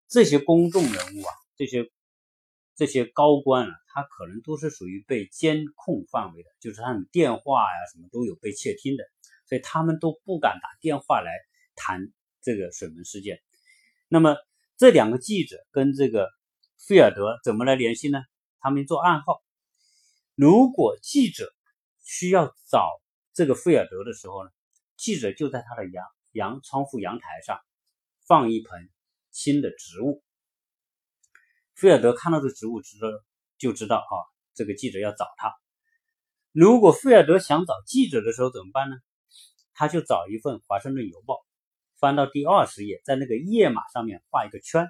[0.07, 1.91] 这些公众人物啊，这些
[2.75, 9.03] 这些高官啊，他可能都是属于被监控范围的，就是他们电话呀什么都有被窃听的，
[9.47, 11.31] 所以他们都不敢打电话来
[11.75, 13.39] 谈这个水门事件。
[14.07, 14.37] 那么
[14.77, 16.31] 这两个记者跟这个
[16.87, 18.19] 菲尔德怎么来联系呢？
[18.59, 19.41] 他们做暗号，
[20.35, 21.51] 如果记者。
[22.03, 22.89] 需要找
[23.31, 24.49] 这个菲尔德的时候呢，
[24.97, 27.59] 记者就在他的阳阳窗户阳台上
[28.27, 28.89] 放一盆
[29.31, 30.23] 新的植物。
[31.75, 33.11] 菲尔德看到这植物之后
[33.59, 34.13] 就知道啊，
[34.55, 35.53] 这个记者要找他。
[36.51, 38.97] 如果菲尔德想找记者的时候怎么办呢？
[39.73, 41.35] 他就找一份《华盛顿邮报》，
[41.99, 44.87] 翻到第二十页，在那个页码上面画一个圈，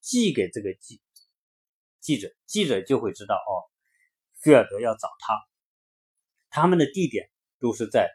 [0.00, 1.00] 寄给这个记
[2.02, 3.70] 记者，记者就会知道哦，
[4.40, 5.40] 菲尔德要找他。
[6.50, 8.10] 他们的地点都是在，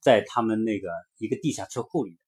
[0.00, 0.88] 在他们那个
[1.18, 2.18] 一个地下车库里。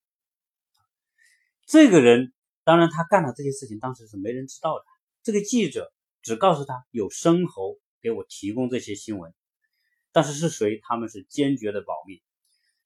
[1.65, 4.85] 这个人当然他干了这些事情，当时是没人知道的。
[5.23, 9.33] 这个记者只告诉他有申猴给我提供这些新闻，
[10.11, 12.21] 但是是谁，他们是坚决的保密。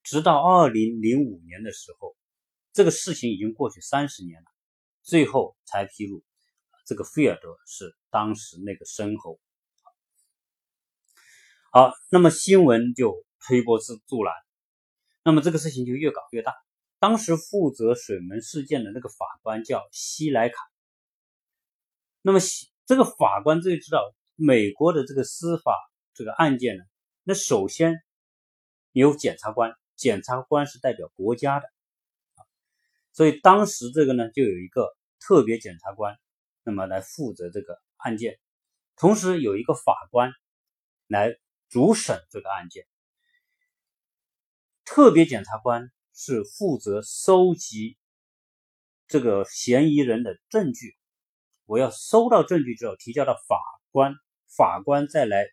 [0.04, 2.16] 直到二零零五年的时候，
[2.72, 4.48] 这个事情已经过去三十年了，
[5.02, 6.24] 最后才披露，
[6.88, 9.40] 这个菲尔德是当时那个申猴。
[11.70, 14.34] 好，那么新闻就推波助助澜，
[15.24, 16.56] 那么这个事情就越搞越大。
[16.98, 20.56] 当时负责水门事件的那个法官叫西莱卡，
[22.22, 22.40] 那么
[22.86, 25.76] 这个法官就知道美国的这个司法
[26.14, 26.84] 这个案件呢，
[27.24, 28.02] 那首先
[28.94, 31.68] 有检察官，检察官是代表国家的
[33.12, 34.88] 所以当时这个呢就有一个
[35.20, 36.18] 特别检察官，
[36.68, 38.42] 那么来负责这个案件，
[38.98, 40.34] 同时有一个法官
[41.08, 41.34] 来
[41.70, 42.86] 主审这个案件。
[44.84, 47.98] 特别检察官是负责收集
[49.08, 50.98] 这个嫌疑人的证据，
[51.64, 53.58] 我要收到证据之后提交到法
[53.92, 54.14] 官，
[54.54, 55.48] 法官再来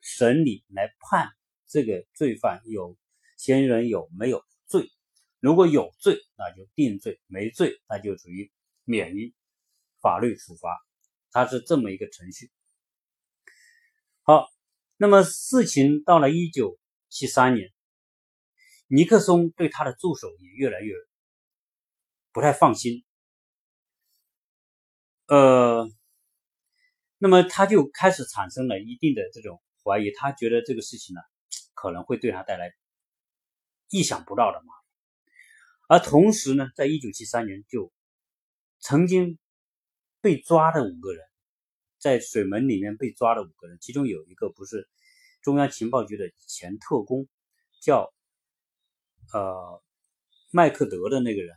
[0.00, 1.28] 审理来判
[1.68, 2.96] 这个罪犯有
[3.36, 4.90] 嫌疑人有没有罪，
[5.38, 8.50] 如果有罪那就定罪，没罪那就属于
[8.82, 9.32] 免于
[10.06, 10.70] 法律处罚，
[11.32, 12.52] 它是这么一个程序。
[14.22, 14.46] 好，
[14.96, 17.72] 那么事情到了一九七三年。
[18.86, 20.94] 尼克松对他的助手也越来越
[22.30, 23.04] 不太放心，
[25.26, 25.90] 呃，
[27.18, 31.20] 那么他就开始产生了一定的这种怀疑，他觉得这个事情呢
[31.74, 32.72] 可能会对他带来
[33.88, 34.84] 意想不到的麻烦。
[35.88, 37.92] 而同时呢，在一九七三年就
[38.78, 39.36] 曾经
[40.26, 41.24] 被抓的五个人，
[41.98, 44.88] 在水门里面被抓的五个人，其中有一个不是
[45.40, 47.28] 中央情报局的前特工，
[47.80, 48.12] 叫。
[49.32, 49.82] 呃，
[50.52, 51.56] 麦克德的那个人，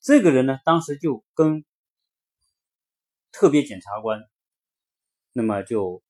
[0.00, 1.64] 这个人呢，当时就跟
[3.30, 4.20] 特别检察官，
[5.32, 6.02] 那么就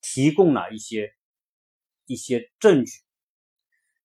[0.00, 1.14] 提供了一些
[2.06, 2.92] 一些证据。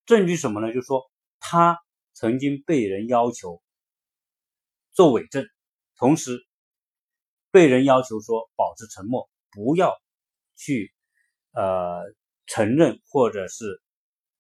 [0.06, 0.74] 证据什么呢？
[0.74, 1.80] 就说他
[2.12, 3.64] 曾经被人要求
[4.92, 5.48] 做伪证，
[5.96, 6.46] 同时
[7.54, 9.94] 被人要求说保持沉默，不要
[10.58, 10.92] 去
[11.54, 12.02] 呃
[12.48, 13.80] 承认或者是。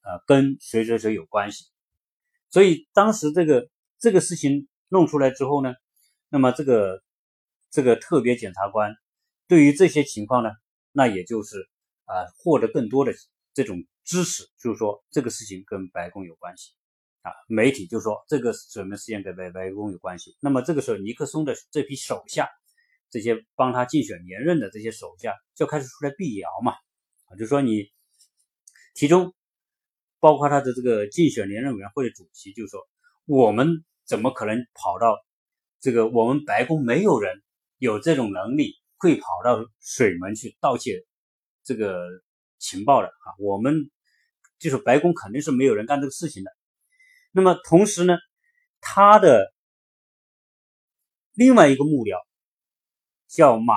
[0.05, 1.63] 呃，跟谁谁谁有关系，
[2.49, 5.75] 所以当时这个这个事情弄出来之后呢，
[6.27, 7.01] 那么这个
[7.71, 8.97] 这个特别检察官
[9.47, 10.49] 对于这些情况呢，
[10.91, 11.69] 那也就是
[12.03, 13.13] 啊获得更多的
[13.53, 16.73] 这种支持，就是说这个事情跟白宫有关系
[17.21, 22.49] 啊，媒体就说这个什么事件跟白白宫有关系，那么这个时候尼克松的这批手下，
[23.13, 26.73] 这些帮他竞选连任的这些手下就开始出来辟谣嘛，
[27.27, 27.85] 啊，就说你
[28.93, 29.33] 其中。
[30.23, 32.79] 包括他的这个竞选连任委员会的主席就说
[33.27, 35.17] ：“我们怎么可能跑到
[35.81, 37.43] 这个我们白宫没有人
[37.77, 41.05] 有这种能力，会跑到水门去盗窃
[41.65, 42.07] 这个
[42.57, 43.35] 情报的啊？
[43.37, 43.91] 我们
[44.59, 46.51] 就是白宫肯定是没有人干这个事情的。
[47.33, 48.15] 那么同时呢，
[48.79, 49.53] 他的
[51.33, 52.17] 另外一个幕僚
[53.33, 53.75] 叫马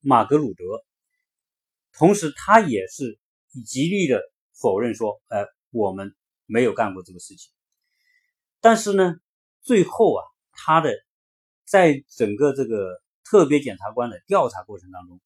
[0.00, 0.64] 马格鲁德，
[1.92, 3.18] 同时他也是
[3.66, 4.22] 极力的
[4.54, 7.52] 否认说，呃。”我们没有干过这个事情，
[8.58, 9.16] 但是呢，
[9.60, 10.94] 最后啊，他的
[11.66, 15.20] 在整个这个特别检察官的调查过程当中，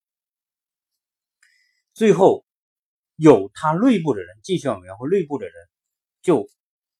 [1.94, 2.44] 最后
[3.14, 5.54] 有他内部的人，竞选委员会内部的人
[6.22, 6.48] 就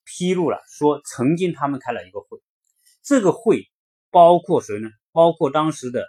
[0.05, 2.41] 披露了，说曾经他们开了一个会，
[3.03, 3.69] 这个会
[4.13, 4.89] 包括谁呢？
[5.11, 6.07] 包括当时的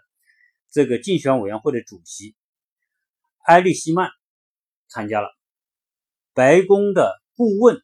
[0.73, 2.35] 这个竞选委员会的主席
[3.45, 4.09] 埃利希曼
[4.89, 5.29] 参加了，
[6.33, 7.23] 白宫的。
[7.35, 7.81] 顾问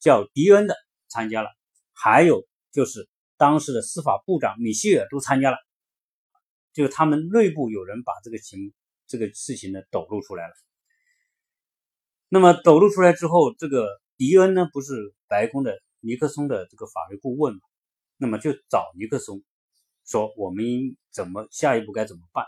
[0.00, 0.74] 叫迪恩的
[1.06, 1.50] 参加了，
[1.92, 5.58] 还有就是当时的司法部长米歇尔都参加了，
[6.72, 8.72] 就是他们内部有人把这个情
[9.06, 10.54] 这个事情呢抖露出来了。
[12.30, 17.60] 那么抖露出来之后，这个迪恩呢不是白宫的尼克松的这个法律顾问嘛？
[18.16, 19.42] 那么就找尼克松
[20.08, 20.64] 说我们
[21.10, 22.46] 怎么下一步该怎么办？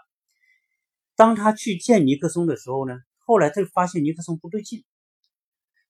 [1.15, 4.83] 当他去见尼克松的时候呢，后来他就发现尼克松不对劲。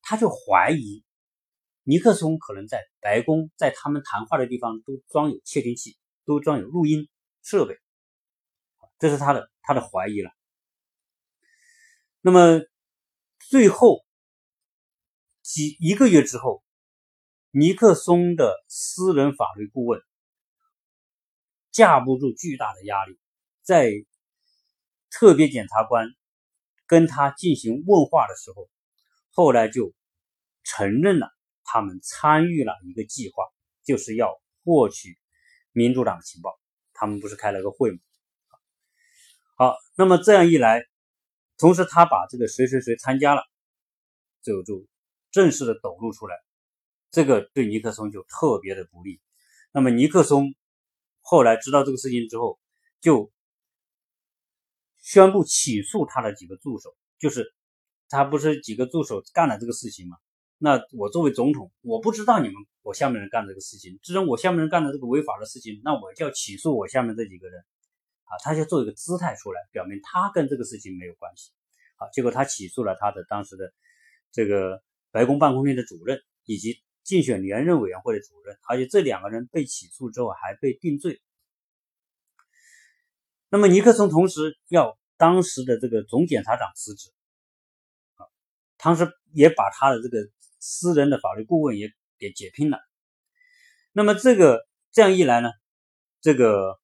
[0.02, 1.04] 他就怀疑
[1.84, 7.08] 尼克松可能在白宫，在他们谈话的地方都装有窃听器，都装有录音
[7.42, 7.78] 设备，
[8.98, 10.30] 这是他的他的怀疑了。
[12.20, 12.60] 那么
[13.38, 14.04] 最后
[15.42, 16.64] 几一个月之后，
[17.52, 20.00] 尼克松的私人法律顾问
[21.72, 23.18] 架不住巨大的压力，
[23.62, 23.90] 在
[25.10, 26.08] 特别检察官
[26.86, 28.68] 跟他进行问话的时候。
[29.32, 29.94] 后来就
[30.64, 31.30] 承认了，
[31.62, 33.44] 他们参与了一个计划，
[33.84, 35.16] 就是要获取
[35.70, 36.58] 民主党情报。
[36.92, 37.98] 他们不是开了个会吗？
[39.56, 40.84] 好，那么这样一来，
[41.58, 43.42] 同时他把这个谁谁谁参加了，
[44.42, 44.84] 就就
[45.30, 46.34] 正式的抖露出来，
[47.12, 49.20] 这个对尼克松就特别的不利。
[49.72, 50.54] 那么尼克松
[51.30, 52.58] 后来知道这个事情之后，
[53.00, 53.30] 就
[54.98, 57.54] 宣布起诉他的几个助手，就是。
[58.12, 60.16] 他不是几个助手干了这个事情吗？
[60.58, 64.00] 那我作为总统，我不知道你们我下面人干这个事情。
[64.02, 67.60] 既然我下面人干的这个违法的事情，那我就要起诉我下面这几个人
[68.24, 71.52] 啊，他就做一个姿态出来，表明他跟这个事情没有关系。
[71.94, 73.72] 好，结果他起诉了他的当时的
[74.32, 81.20] 这个白宫办公厅的主任以及竞选连任委员会的主任，而且这两个人被起诉之后还被定罪。
[83.48, 87.10] 那么尼克松同时要当时的这个总检察长辞职，
[88.14, 88.30] 啊，
[88.76, 90.18] 当时也把他的这个
[90.60, 92.78] 私人的法律顾问也给解聘了。
[93.90, 94.60] 那么这个
[94.92, 95.50] 这样一来呢，
[96.20, 96.78] 这个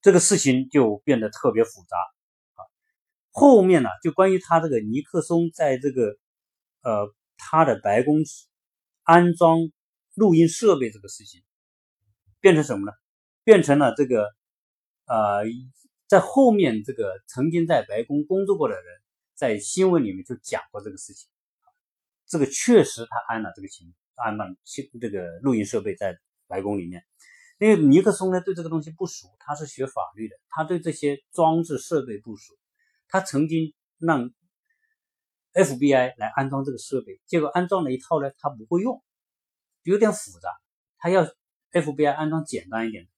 [0.00, 1.96] 这个事情就变得特别复杂
[2.54, 2.62] 啊。
[3.32, 6.16] 后面呢，就关于他这个尼克松在这个
[6.82, 8.18] 呃他的白宫
[9.04, 9.70] 安装
[10.14, 11.42] 录音设备这个事情，
[12.40, 12.92] 变成什么呢？
[13.44, 14.28] 变成了这个，
[15.06, 15.44] 呃，
[16.06, 18.84] 在后面这个曾经在白宫工作过的人，
[19.34, 21.30] 在新闻里面就讲过这个事情。
[22.26, 24.44] 这个确实他安了这个情，安了
[25.00, 27.02] 这个录音设备在白宫里面。
[27.58, 32.54] 因为尼克松呢对这个东西不熟，他是学法律的，他对这些装置设备不熟。
[33.08, 34.30] 他曾经让
[35.54, 39.02] FBI 来安装这个设备，结果安装了一套呢，他不会用，
[39.82, 40.50] 有点复杂，
[40.98, 41.26] 他要
[41.72, 43.08] FBI 安装简单一点。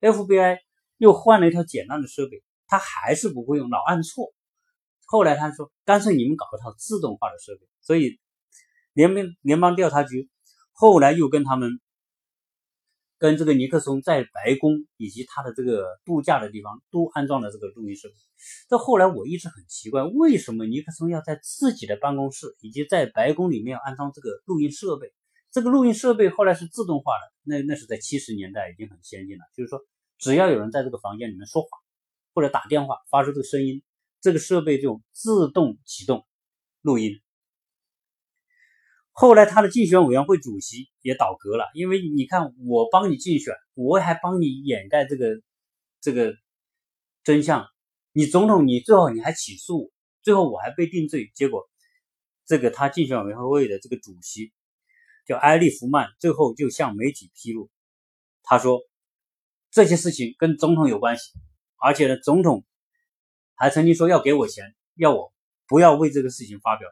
[0.00, 0.58] FBI
[0.96, 4.32] 又换了一套简单的设备，他还是不会用，老按错。
[5.04, 8.18] 后来他说：“干脆你们搞一套自动化的设备。”所以
[8.94, 10.30] 联邦联邦调查局
[10.72, 11.80] 后来又跟他们，
[13.22, 18.14] 跟这个尼克松在白宫以及他的这个度假的地方都安装了这个录音设备。
[18.68, 25.12] 到后来我一直很奇怪，为什么尼克松要在自己的办公室以及在白宫里面安装这个录音设备？
[25.52, 29.80] 这个录音设备后来是自动化的，那那是在七十年代已经很先进了，就是说。
[30.18, 31.68] 只要有人在这个房间里面说话，
[32.32, 33.82] 或者打电话发出这个声音，
[34.20, 36.24] 这个设备就自动启动
[36.80, 37.20] 录音。
[39.12, 45.40] 后来他的竞选委员会主席也倒戈了，因为你看我帮你竞选，我还帮你掩盖这个
[46.00, 46.34] 这个
[47.22, 47.66] 真相。
[48.12, 51.30] 你总统你最后你还起诉，最后我还被定罪。
[51.34, 51.68] 结果
[52.44, 54.52] 这个他竞选委员会的这个主席
[55.26, 57.70] 叫埃利弗曼，最后就向媒体披露，
[58.42, 58.80] 他说。
[59.74, 61.32] 这些事情跟总统有关系，
[61.78, 62.62] 而且呢，总统
[63.54, 65.32] 还曾经说要给我钱，要我
[65.66, 66.86] 不要为这个事情发表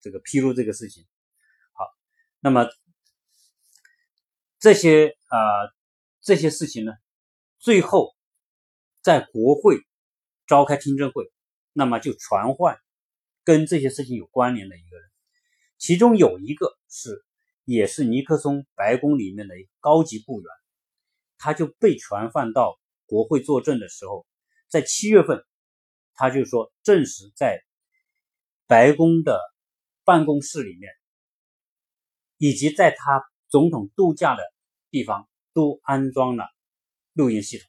[0.00, 1.04] 这个披露这个事情。
[2.40, 2.66] 那么
[4.58, 5.38] 这些啊
[6.20, 6.92] 这些事情呢，
[7.58, 8.14] 最后
[9.00, 9.78] 在国会
[10.46, 11.30] 召开听证会，
[11.72, 12.78] 那么就传唤
[13.44, 15.08] 跟这些事情有关联的一个人，
[15.78, 17.24] 其中有一个是
[17.64, 20.48] 也是尼克松白宫里面的高级雇员。
[21.42, 24.26] 他就被传唤到国会作证的时候，
[24.68, 25.42] 在七月份，
[26.12, 27.62] 他就说证实在
[28.66, 29.40] 白宫的
[30.04, 30.92] 办公室里面，
[32.40, 34.42] 以及在他总统度假的
[34.90, 36.46] 地方都安装了
[37.12, 37.68] 录音系统。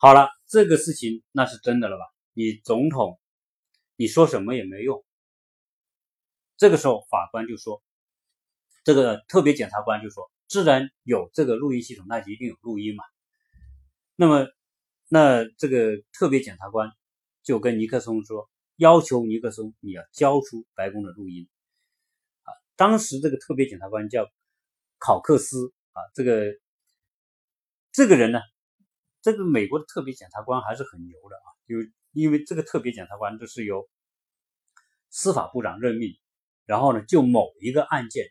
[0.00, 2.02] 好了，这个事情那是真的了吧？
[2.32, 3.20] 你总统
[3.94, 5.04] 你说什么也没用。
[6.56, 7.80] 这个时候法官就说，
[8.82, 10.28] 这个特别检察官就说。
[10.48, 13.04] 既然有这个录音系统，那就一定有录音嘛。
[14.16, 14.48] 那么，
[15.08, 16.90] 那这个特别检察官
[17.44, 21.48] 就跟尼克松说，要求尼克松你要交出白宫的录音。
[22.76, 24.26] 当时这个特别检察官叫
[24.98, 26.46] 考克斯啊，这个
[27.92, 28.40] 这个人呢，
[29.20, 31.76] 这个美国的特别检察官还是很牛的啊，就
[32.12, 33.88] 因为这个特别检察官都是由
[35.10, 36.18] 司法部长任命，
[36.66, 38.26] 然后呢，就某一个案件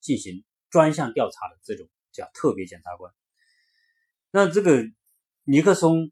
[0.00, 0.44] 进行。
[0.70, 3.14] 专项调查的这种叫特别检察官，
[4.32, 4.82] 那这个
[5.44, 6.10] 尼克松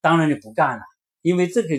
[0.00, 0.84] 当然就不干了，
[1.22, 1.70] 因为这个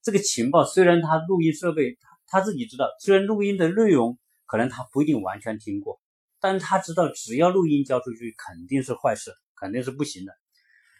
[0.00, 6.00] 这个情报虽然他录音设备他他自己知道，虽然录音的内容可能他不一定完全听过，
[6.40, 10.32] 但他知道只要录音交出去肯定是坏事，肯定是不行的，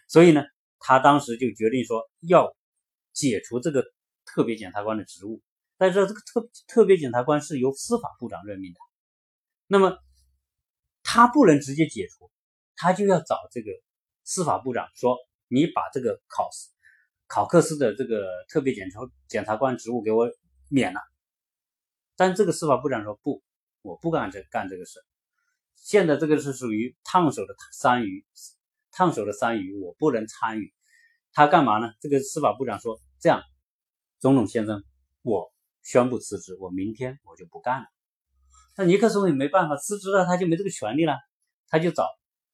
[0.07, 0.43] 所以呢，
[0.79, 2.55] 他当时就决定说要
[3.13, 3.83] 解除这个
[4.25, 5.41] 特别检察官的职务，
[5.77, 8.79] 但是这个特特别检察官是由司法部长任命的。
[9.67, 9.97] 那么
[11.03, 12.29] 他不能直接解除，
[12.75, 13.71] 他就要找这个
[14.23, 15.17] 司法部长说
[15.47, 16.69] ：“你把这个考斯
[17.27, 20.29] 考克斯的这个特别检察检察官职务给我
[20.69, 20.99] 免了。”
[22.15, 23.43] 但这个司法部长说：“不，
[23.81, 24.99] 我不干这干这个事。
[25.75, 28.25] 现在这个是属于烫手的山芋，
[28.91, 30.73] 烫手的山芋，我不能参与。
[31.33, 31.91] 他干嘛呢？
[31.99, 33.41] 这个司法部长说：‘这样，
[34.19, 34.83] 总统先生，
[35.21, 35.51] 我
[35.83, 37.85] 宣布辞职，我明天我就不干了。’”
[38.77, 41.17] 那尼克松也没办法辞职了，他就没这个权利了，
[41.67, 42.07] 他就找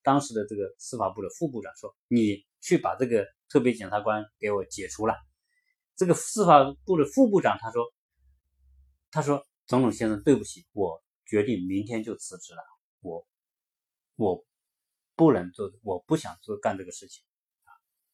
[0.04, 5.16] 当时的这个司法部的副部长说：“你去把这个特别检察官给我解除了。”
[5.96, 7.92] 这个司法部的副部长他说
[9.12, 12.62] ：“他说总统先生，对不起，我决定明天就辞职了。
[13.00, 13.26] 我
[14.16, 14.46] 我
[15.16, 17.24] 不能做，我不想做干这个事情，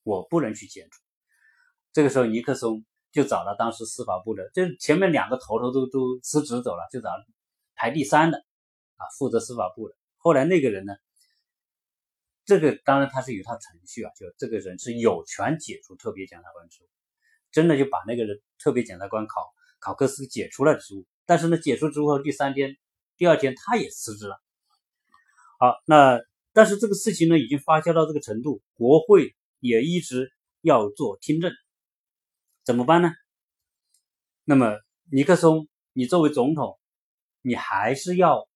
[0.03, 1.01] 我不能去检处。
[1.91, 7.09] 这个时候，尼克松就找了当时司法部的，就前面两个头头都都辞职走了，就找
[7.73, 8.37] 排第三的
[8.97, 9.95] 啊，负责司法部的。
[10.17, 10.93] 后来那个人呢，
[12.45, 16.87] 这个当然他是有套程序啊，就这个人是有权解除特别检察官职务，
[17.51, 21.05] 真的就把那个人特别检察官考考克斯解除了职务。
[21.27, 22.77] 但是呢，解除职务后第三天、
[23.17, 24.41] 第二天他也辞职了。
[25.59, 26.21] 好，那
[26.53, 31.51] 但是这个事情呢，已经发酵到这个程度，国会也一直要做听证，
[32.63, 33.11] 怎么办呢？
[34.45, 34.79] 那么
[35.11, 36.79] 尼克松，你作为总统，
[37.41, 38.47] 你还是要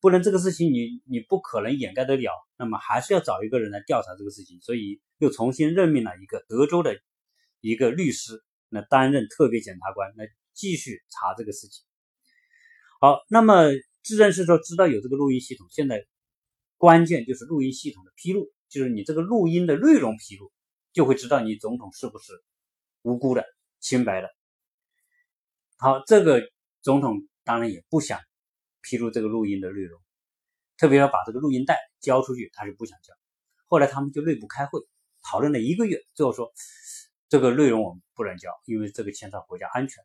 [0.00, 6.98] 不能这个事情你你不可能掩盖得了，那么还是要找一个人来调查这个事情，所以又重新任命了一个德州的
[7.60, 11.84] 一个律师，那担任特别检察官来继续查这个事情。
[13.02, 13.64] 好，那么
[14.02, 16.04] 自认是说知道有这个录音系统，现在
[16.76, 20.52] 关键就是录音系统的披露，就是你这个录音的内容披露，
[20.92, 22.44] 就会知道你总统是不是
[23.00, 23.42] 无辜的、
[23.78, 24.28] 清白的。
[25.78, 26.42] 好，这个
[26.82, 28.20] 总统当然也不想
[28.82, 29.98] 披露这个录音的内容，
[30.76, 33.14] 特别要把这个录音带交出去，他是不想交。
[33.64, 34.78] 后来他们就内部开会
[35.22, 36.52] 讨论了一个月，最后说
[37.30, 40.04] 这个内容我们不能交，因为这个牵涉国家安全。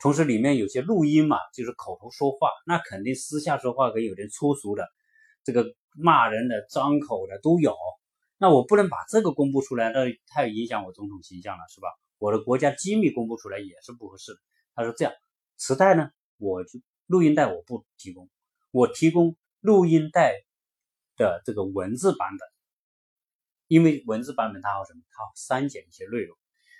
[0.00, 4.88] 同时，里面有些录音嘛，就是口头说话，那肯定私下说话可以有点粗俗的，
[5.44, 7.76] 这个骂人的、张口的都有。
[8.38, 11.88] 那我不能把这个公布出来，那太影响我总统形象了，是吧？
[12.16, 14.32] 我的国家机密公布出来也是不合适。
[14.74, 15.12] 他说这样，
[15.58, 18.30] 磁带呢，我就录音带我不提供，
[18.70, 20.32] 我提供录音带
[21.16, 22.48] 的这个文字版本，
[23.68, 25.02] 因为文字版本它好什么？
[25.10, 26.34] 它好删减一些内容。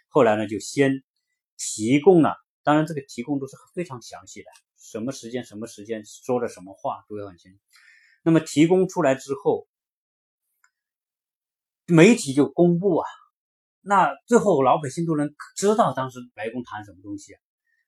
[0.08, 1.02] 后来呢，就先
[1.58, 2.34] 提供了。
[2.70, 4.46] 当然，这个提供都是非常详细的，
[4.78, 7.58] 什么时间、什么时间说了什么话都会很清楚。
[8.22, 9.66] 那么提供出来之后，
[11.86, 13.08] 媒体就公布啊，
[13.80, 17.40] 那最后老百姓都能知道当时白宫谈什么东西啊。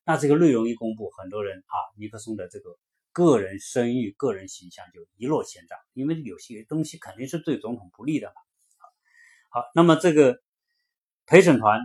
[0.02, 2.76] 那这个内容一公布，很多人啊，尼克松的这个
[3.12, 8.34] 个人声誉、个人形象就一落千丈，因为有些东西肯定是对总统不利的嘛。
[9.48, 10.42] 好，那么这个
[11.24, 11.78] 陪审团。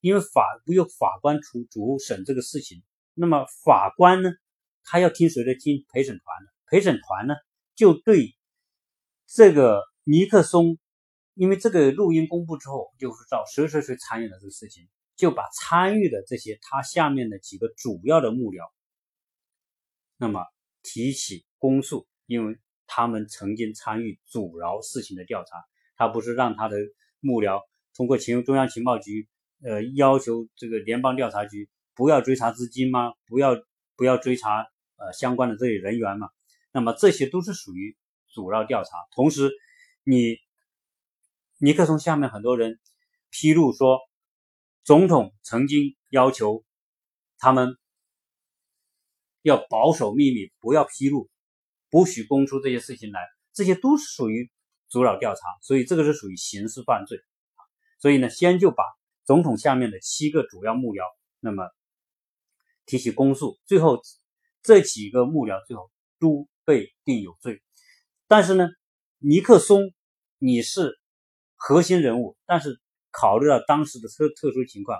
[0.00, 2.82] 因为法不由法官主主审这个事情，
[3.14, 4.30] 那么法官呢，
[4.82, 5.54] 他要听谁的？
[5.54, 6.52] 听陪审团的。
[6.66, 7.34] 陪审团呢，
[7.74, 8.34] 就对
[9.26, 10.78] 这个尼克松，
[11.34, 18.70] 因为这个录音公布之后，就知道谁谁谁参与了这个事情，就把参与的这些他下面的几个主要的幕僚，
[20.16, 20.44] 那么
[20.82, 25.56] 提起公诉，因为他们曾经参与阻挠事情的调查。
[25.96, 26.76] 他不是让他的
[27.20, 27.60] 幕僚
[27.94, 29.28] 通过情中央情报局。
[29.62, 33.12] 呃，要求这个联邦调查局不要追查资金吗？
[33.26, 33.62] 不要
[33.94, 36.30] 不要追查呃相关的这些人员嘛？
[36.72, 37.94] 那么这些都是属于
[38.28, 38.90] 阻扰调查。
[39.14, 39.50] 同时，
[40.02, 40.38] 你
[41.58, 42.80] 尼克松下面很多人
[43.28, 43.98] 披露说，
[44.82, 46.64] 总统曾经要求
[47.36, 47.76] 他们
[49.42, 51.28] 要保守秘密，不要披露，
[51.90, 53.20] 不许供出这些事情来，
[53.52, 54.50] 这些都是属于
[54.88, 57.18] 阻扰调查，所以这个是属于刑事犯罪。
[57.98, 58.82] 所以呢，先就把。
[59.30, 61.04] 总统下面的七个主要幕僚，
[61.38, 61.70] 那么
[62.84, 64.02] 提起公诉，最后
[64.60, 67.62] 这几个幕僚最后都被定有罪。
[68.26, 68.68] 但是呢，
[69.18, 69.92] 尼克松
[70.38, 70.98] 你是
[71.54, 72.80] 核心人物，但是
[73.12, 74.98] 考虑到当时的特特殊情况，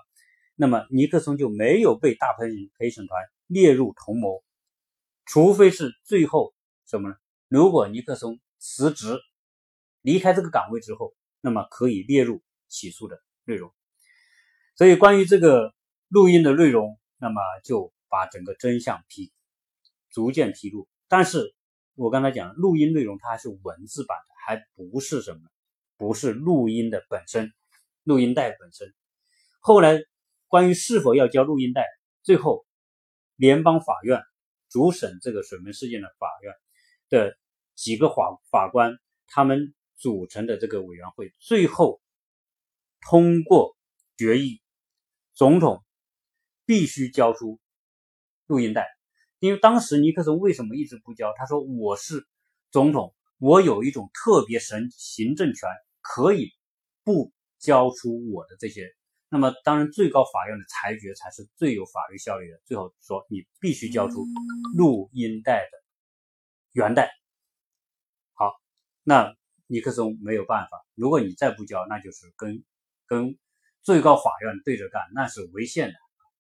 [0.55, 2.47] 那么尼克松就没有被大陪
[2.79, 4.45] 陪审团列入同谋，
[5.25, 6.55] 除非是最后
[6.87, 7.17] 什么呢？
[7.49, 9.19] 如果尼克松辞职
[10.03, 13.75] 离开这个岗位之后，那么可以列入起诉的内容。
[14.81, 15.75] 所以，关于这个
[16.09, 19.31] 录音的内容，那么就把整个真相披
[20.11, 20.89] 逐渐披露。
[21.07, 21.55] 但是
[21.97, 25.41] 我刚才讲，录音内容它是文字版的，还不是什么，
[25.99, 27.53] 不是录音的本身，
[28.05, 28.91] 录音带本身。
[29.59, 30.01] 后来
[30.47, 31.85] 关于是否要交录音带，
[32.23, 32.65] 最后
[33.37, 34.23] 联邦法院
[34.71, 36.55] 主审这个水门事件的法院
[37.11, 37.37] 的
[37.75, 42.01] 几个法法官，他们组成的这个委员会，最后
[43.03, 43.77] 通过
[44.17, 44.60] 决议。
[45.41, 45.83] 总统
[46.67, 47.59] 必须交出
[48.45, 48.87] 录音带，
[49.39, 51.33] 因为当时尼克松为什么一直不交？
[51.35, 52.29] 他说：“我是
[52.71, 55.67] 总统，我有一种特别神行政权，
[56.03, 56.51] 可以
[57.05, 58.95] 不交出我的这些。”
[59.31, 62.61] 那么，当然最高法院的裁决才是最有法律效力的。
[62.67, 64.27] 最后说，你必须交出
[64.77, 65.71] 录音带的
[66.73, 67.11] 原带。
[68.35, 68.53] 好，
[69.03, 69.35] 那
[69.69, 70.85] 尼克松没有办法。
[70.95, 72.63] 如果你再不交，那就是跟
[73.07, 73.39] 跟。
[73.83, 75.95] 最高法院对着干，那是违宪的。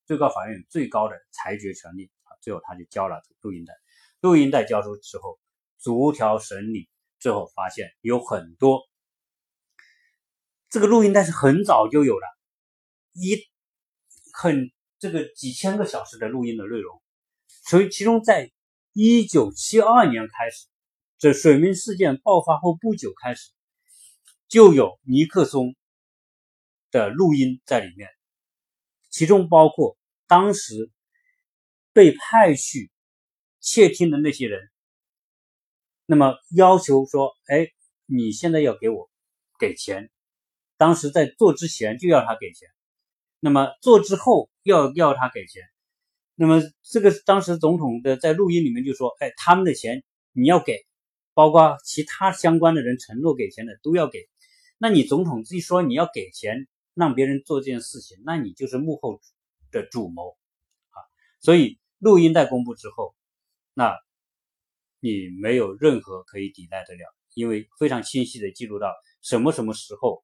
[0.06, 2.10] 最高法院最高的裁决权利，
[2.40, 3.74] 最后他就交了录音带。
[4.20, 5.38] 录音带交出之后，
[5.78, 6.88] 逐条审理，
[7.18, 8.82] 最后发现有很多
[10.68, 12.26] 这个录音带是很早就有的，
[13.12, 13.38] 一
[14.32, 17.00] 很这个几千个小时的录音的内容，
[17.64, 18.50] 所以其中在
[18.92, 20.66] 一九七二年开始，
[21.18, 23.52] 这水门事件爆发后不久开始，
[24.48, 25.74] 就有尼克松
[26.90, 28.08] 的录音在里面，
[29.10, 30.90] 其中包括当时
[31.92, 32.90] 被派去
[33.60, 34.60] 窃听的那些人。
[36.06, 37.68] 那么要求说，哎，
[38.06, 39.08] 你现在要给我
[39.58, 40.10] 给钱。
[40.76, 42.68] 当时在做之前就要他给钱，
[43.38, 45.62] 那么做之后要要他给钱。
[46.34, 50.86] 那么这个当时总统的在录音里面就说，哎，他们的钱你要给，
[51.34, 54.26] 包括其他相关的人承诺给钱的都要给。
[54.78, 56.66] 那你总统自己说你要给钱
[57.00, 59.20] 让别人做这件事情，那你就是幕后
[59.72, 60.36] 的主谋
[60.90, 61.00] 啊。
[61.40, 63.16] 所以录音带公布之后，
[63.74, 63.96] 那。
[65.02, 68.92] 你没有任何可以抵赖得了，因为非常清晰的记录到
[69.22, 70.22] 什么什么时候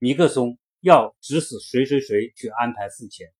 [0.00, 3.32] 尼克松要指使谁谁谁去安排付钱，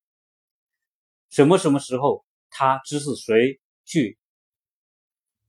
[1.28, 4.16] 什么什么时候他指使谁去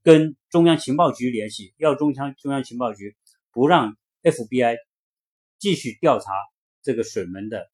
[0.02, 3.16] 跟中央情报局联系，要中央中央情报局
[3.52, 4.76] 不让 FBI
[5.58, 6.32] 继续调查
[6.88, 7.70] 这个水门的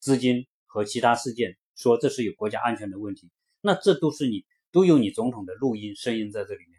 [0.00, 3.30] 资金和其他事件，说这是有国家安全的问题，
[3.62, 6.78] 那这都是你都有你总统的录音声音在这里面。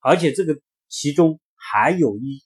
[0.00, 0.58] 而且这个
[0.88, 2.42] 其中还有一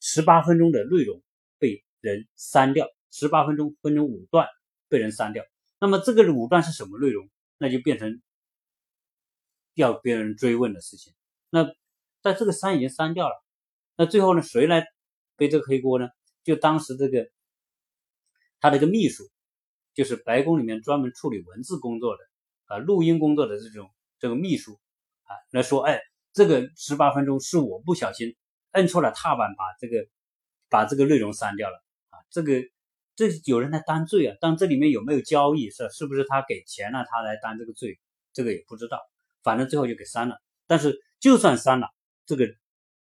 [0.00, 1.22] 十八分钟的内容
[1.58, 4.46] 被人删掉，十八分钟分成五段
[4.90, 5.42] 被人删掉。
[5.80, 7.30] 那么这个五段是什么内容？
[7.56, 8.20] 那就变成
[9.72, 11.14] 要别人追问的事情。
[11.48, 11.72] 那
[12.20, 13.42] 但这个删已经删掉了，
[13.96, 14.86] 那最后呢，谁来
[15.36, 16.10] 背这个黑锅呢？
[16.44, 17.28] 就当时这个
[18.60, 19.24] 他的一个秘书，
[19.94, 22.22] 就是白宫里面专门处理文字工作的
[22.66, 23.90] 啊录音工作的这种
[24.20, 24.78] 这个秘书
[25.24, 26.00] 啊来说，哎。
[26.36, 28.34] 这个十八分钟是我不小心
[28.72, 30.08] 摁错了踏板，把这个
[30.68, 31.76] 把这个内容删掉了
[32.10, 32.18] 啊！
[32.28, 32.60] 这个
[33.14, 38.00] 这有人来担罪啊，但这里面有没有交易是是不是他给钱了他来担这个罪？
[38.32, 38.98] 这个也不知道，
[39.44, 40.42] 反正最后就给删了。
[40.66, 41.86] 但是就算删了，
[42.26, 42.52] 这个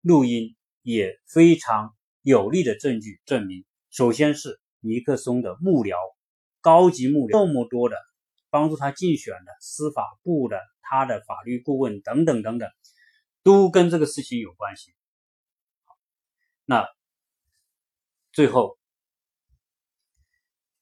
[0.01, 1.94] 录音也非常
[2.25, 5.95] 有力的证据证明，首先是尼克松的幕僚、
[6.59, 7.97] 高级幕僚这么多的
[8.49, 12.67] 帮助他竞选的司法部的他的法律顾问等等等等。
[13.43, 14.95] 都跟这个事情有关系。
[16.65, 16.89] 那
[18.33, 18.79] 最后，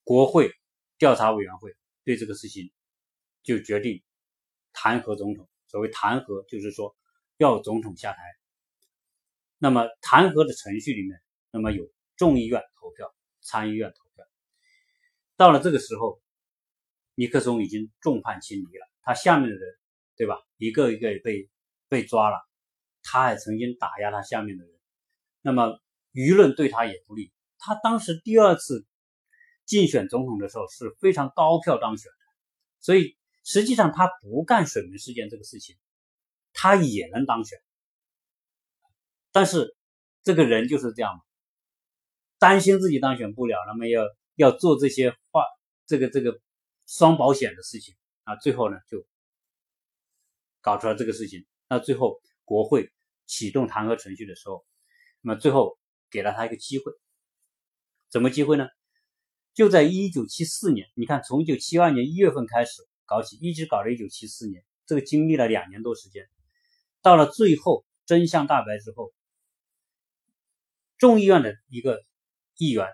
[0.06, 0.50] 国会
[0.98, 1.76] 调查委员会
[2.06, 2.72] 对这个事情
[3.44, 4.02] 就决定
[4.72, 5.50] 弹劾总统。
[5.68, 6.96] 所谓弹劾，就是说
[7.36, 8.22] 要总统下台。
[9.58, 11.22] 那么弹劾的程序里面，
[11.54, 11.88] 那么有
[12.18, 14.26] 众议院投票、参议院投票。
[15.38, 16.20] 到了这个时候，
[17.14, 19.78] 尼克松已经众叛亲离了，他下面的人，
[20.18, 20.39] 对吧？
[20.58, 21.47] 一个一个被
[21.88, 22.38] 被抓了。
[23.04, 24.74] 他还曾经打压他下面的人，
[25.41, 25.80] 那么
[26.12, 27.32] 舆论对他也不利。
[27.60, 28.88] 他当时第二次
[29.66, 32.18] 竞选总统的时候是非常高票当选的，
[32.80, 35.76] 所以实际上他不干水门事件这个事情，
[36.51, 37.60] 他也能当选。
[39.32, 39.76] 但是
[40.24, 41.22] 这个人就是这样嘛，
[42.44, 44.04] 担心自己当选不了，那么要
[44.36, 45.46] 要做这些话，
[45.86, 46.41] 这个这个
[46.86, 49.06] 双保险的事情啊，最后呢就
[50.60, 52.20] 搞出来这个事情，那最后。
[52.46, 52.91] 国会
[53.26, 54.66] 启动弹劾程序的时候，
[55.22, 55.80] 那么最后
[56.12, 56.91] 给了他一个机会，
[58.12, 58.68] 什么机会呢？
[59.54, 66.28] 就在一九七四年，你看从一九七二年一月份开始搞起，一直搞到一九七四年，这个经历了两年多时间。
[67.02, 69.14] 到了最后真相大白之后，
[70.98, 72.04] 众议院的一个
[72.56, 72.88] 议员、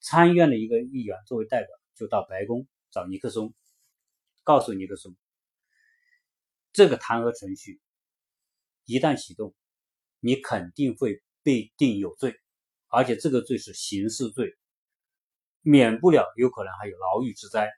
[0.00, 3.54] 参议院的一个议员作为代表，就到白宫找尼克松，
[4.42, 5.16] 告诉尼克松，
[6.72, 7.80] 这个弹劾程序。
[8.84, 9.54] 一旦启动，
[10.18, 12.34] 你肯定会被定有罪，
[12.88, 14.58] 而且这个罪是刑事罪，
[15.60, 17.70] 免不了有可能还有牢狱之灾。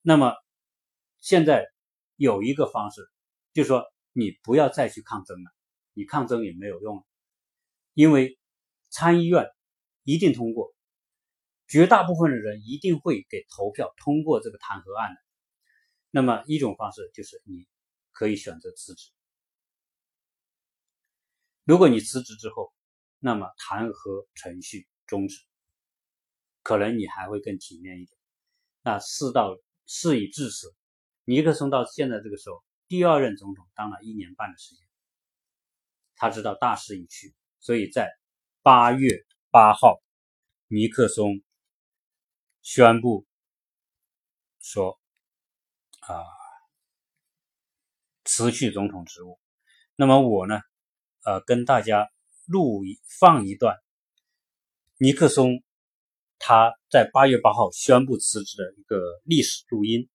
[0.00, 0.34] 那么
[1.20, 1.66] 现在
[2.16, 3.06] 有一个方式，
[3.52, 5.50] 就是说你不要再去抗争了，
[5.92, 7.02] 你抗争也没有用了，
[7.92, 8.38] 因为
[8.88, 9.46] 参议院
[10.10, 10.74] 一定通过，
[11.68, 15.20] 绝大部分的人一定会给投票通过这个弹劾案的。
[16.10, 17.64] 那么一种方式就是你
[18.10, 19.12] 可以选择辞职。
[21.62, 22.72] 如果你辞职之后，
[23.20, 25.38] 那么弹劾程序终止，
[26.64, 28.18] 可能你还会更体面一点。
[28.82, 29.56] 那事到
[29.86, 30.74] 事已至此，
[31.24, 34.84] 尼克松到现在这个时候，第二任总统当了一年半的时间，
[36.16, 38.10] 他知道大势已去，所以在
[38.62, 40.00] 八月八号，
[40.68, 41.42] 尼克松
[42.62, 43.26] 宣布
[44.60, 45.00] 说
[46.00, 46.22] 啊
[48.24, 49.40] 辞去总统职务。
[49.96, 50.60] 那么我呢？
[51.24, 52.08] 呃跟大家
[52.46, 52.82] 录
[53.18, 53.76] 放一段
[54.98, 55.62] 尼克松
[56.38, 60.08] 他在八月八号宣布辞职的一个历史录音。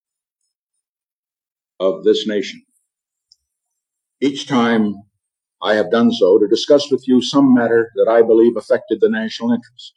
[1.78, 2.66] Of this nation.
[4.20, 4.94] Each time
[5.66, 9.10] I have done so to discuss with you some matter that I believe affected the
[9.10, 9.96] national interest.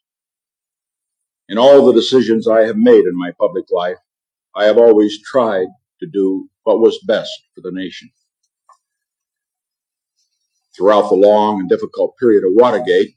[1.47, 3.99] In all the decisions I have made in my public life,
[4.57, 5.67] I have always tried
[6.01, 8.09] to do what was best for the nation.
[10.75, 13.15] Throughout the long and difficult period of Watergate,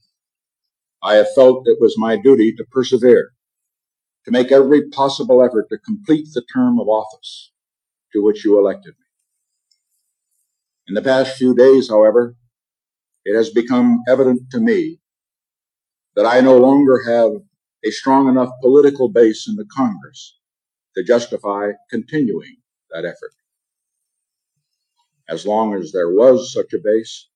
[1.01, 3.31] I have felt it was my duty to persevere,
[4.25, 7.53] to make every possible effort to complete the term of office
[8.11, 9.05] to which you elected me.
[10.89, 12.35] In the past few days, however,
[13.25, 14.99] it has become evident to me
[16.15, 17.31] that I no longer have
[17.83, 20.37] a strong enough political base in the Congress
[20.95, 22.57] to justify continuing
[22.89, 23.33] that effort.
[25.29, 27.27] As long as there was such a base,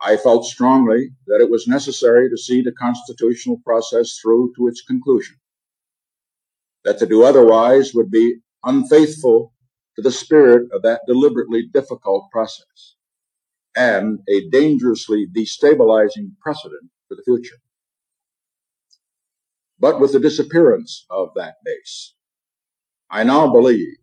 [0.00, 4.82] I felt strongly that it was necessary to see the constitutional process through to its
[4.82, 5.36] conclusion.
[6.84, 9.52] That to do otherwise would be unfaithful
[9.96, 12.94] to the spirit of that deliberately difficult process
[13.78, 17.58] and a dangerously destabilizing precedent for the future.
[19.78, 22.14] But with the disappearance of that base,
[23.08, 23.98] I now believe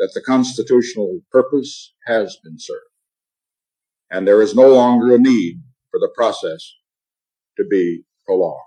[0.00, 2.80] that the constitutional purpose has been served,
[4.10, 6.74] and there is no longer a need for the process
[7.56, 8.58] to be prolonged.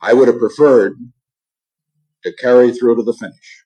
[0.00, 0.96] I would have preferred
[2.24, 3.64] to carry through to the finish,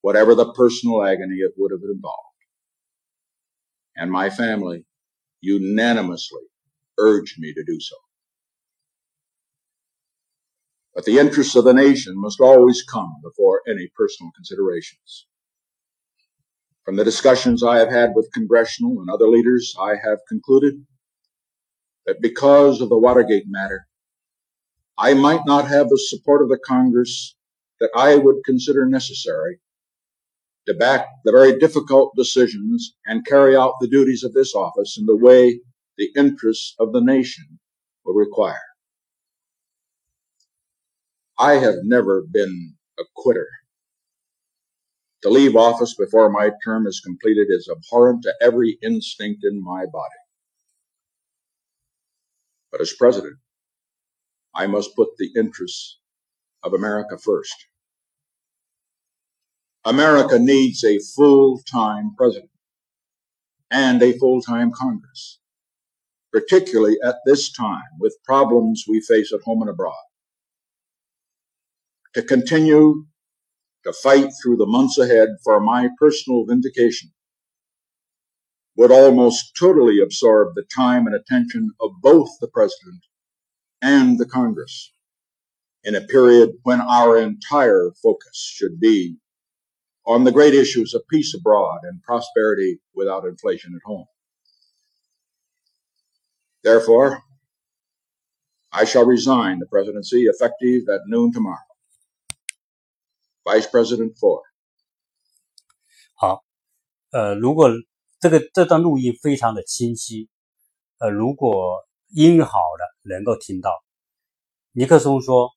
[0.00, 2.27] whatever the personal agony it would have involved.
[3.98, 4.86] And my family
[5.40, 6.42] unanimously
[6.98, 7.96] urged me to do so.
[10.94, 15.26] But the interests of the nation must always come before any personal considerations.
[16.84, 20.86] From the discussions I have had with congressional and other leaders, I have concluded
[22.06, 23.86] that because of the Watergate matter,
[24.96, 27.36] I might not have the support of the Congress
[27.78, 29.60] that I would consider necessary
[30.68, 35.06] to back the very difficult decisions and carry out the duties of this office in
[35.06, 35.60] the way
[35.96, 37.58] the interests of the nation
[38.04, 38.60] will require.
[41.38, 43.48] I have never been a quitter.
[45.22, 49.86] To leave office before my term is completed is abhorrent to every instinct in my
[49.86, 50.20] body.
[52.70, 53.38] But as president,
[54.54, 55.98] I must put the interests
[56.62, 57.54] of America first.
[59.84, 62.50] America needs a full-time president
[63.70, 65.38] and a full-time Congress,
[66.32, 69.94] particularly at this time with problems we face at home and abroad.
[72.14, 73.06] To continue
[73.84, 77.10] to fight through the months ahead for my personal vindication
[78.76, 83.02] would almost totally absorb the time and attention of both the President
[83.80, 84.92] and the Congress
[85.84, 89.16] in a period when our entire focus should be
[90.07, 94.05] on the great issues of peace abroad and prosperity without inflation at home.
[96.61, 97.21] Therefore,
[98.71, 101.59] I shall resign the presidency effective at noon tomorrow.
[103.45, 104.43] Vice President Ford。
[106.15, 106.43] 好，
[107.11, 107.69] 呃，如果
[108.19, 110.29] 这个这段录音非常的清晰，
[110.97, 111.85] 呃，如果
[112.15, 113.83] 音乐好的能够听到，
[114.71, 115.51] 尼克松说，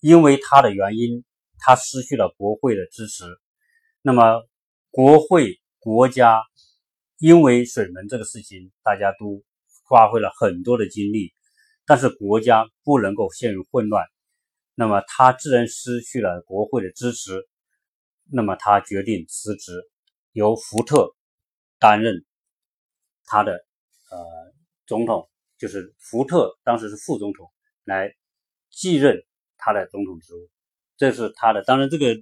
[0.00, 1.24] 因为他的原因，
[1.58, 3.24] 他失去了国会的支持。
[4.07, 4.47] 那么，
[4.91, 6.43] 国会、国家
[7.17, 9.41] 因为水门这个事情，大家都
[9.83, 11.33] 花费了很多的精力，
[11.87, 14.05] 但是国家不能够陷入混乱。
[14.75, 17.47] 那么他自然失去了国会的支持，
[18.31, 19.73] 那么他决定辞职，
[20.33, 21.15] 由福特
[21.79, 22.23] 担任
[23.25, 24.19] 他的呃
[24.85, 25.27] 总统，
[25.57, 27.51] 就是福特当时是副总统
[27.83, 28.13] 来
[28.69, 29.25] 继任
[29.57, 30.47] 他的总统职务。
[30.95, 32.15] 这是他的，当然这个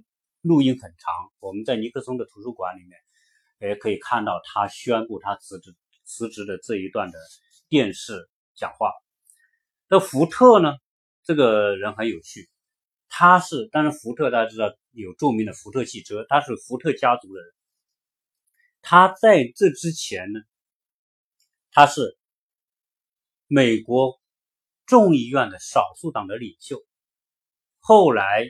[0.44, 2.98] 录音很长，我们在尼克松的图书馆里面
[3.70, 5.74] 也可以看到他宣布他辞职
[6.04, 7.18] 辞职的这一段的
[7.70, 8.92] 电视讲话。
[9.88, 10.74] 那福特呢？
[11.22, 12.50] 这个人很有趣，
[13.08, 17.50] 他是当然福特大家知道有著名的福特汽车，他是福特家族的人。
[18.82, 20.40] 他在这之前呢，
[21.70, 22.18] 他是
[23.46, 24.20] 美国
[24.84, 26.84] 众议院的少数党的领袖。
[27.80, 28.44] 后来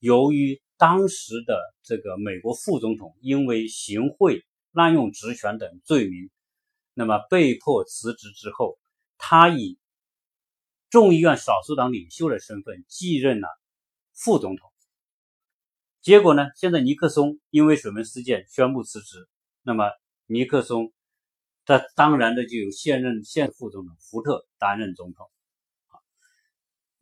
[0.00, 6.30] 由于当时的这个美国副总统因为行贿、滥用职权等罪名，
[6.92, 8.78] 那么被迫辞职之后，
[9.18, 9.78] 他以
[10.90, 13.48] 众议院少数党领袖的身份继任了
[14.12, 14.70] 副总统。
[16.02, 16.46] 结果呢？
[16.54, 19.28] 现在尼克松因为水门事件宣布辞职。
[19.62, 19.90] 那么
[20.26, 20.92] 尼克松
[21.64, 25.28] 这当然的就有现任现副总统福特担任总统，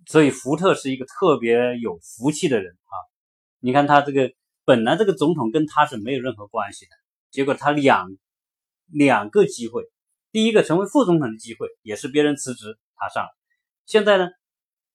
[0.06, 2.96] 所以福特是一个特别有福气的人啊。
[3.64, 4.30] 你看他这个
[4.66, 6.90] 本来这个总统跟他是没有任何关系的，
[7.30, 8.10] 结果他两
[8.84, 9.84] 两个机会，
[10.32, 13.26] 第一个成为副总统的机会也是别人辞职他上，
[13.86, 14.28] 现在呢，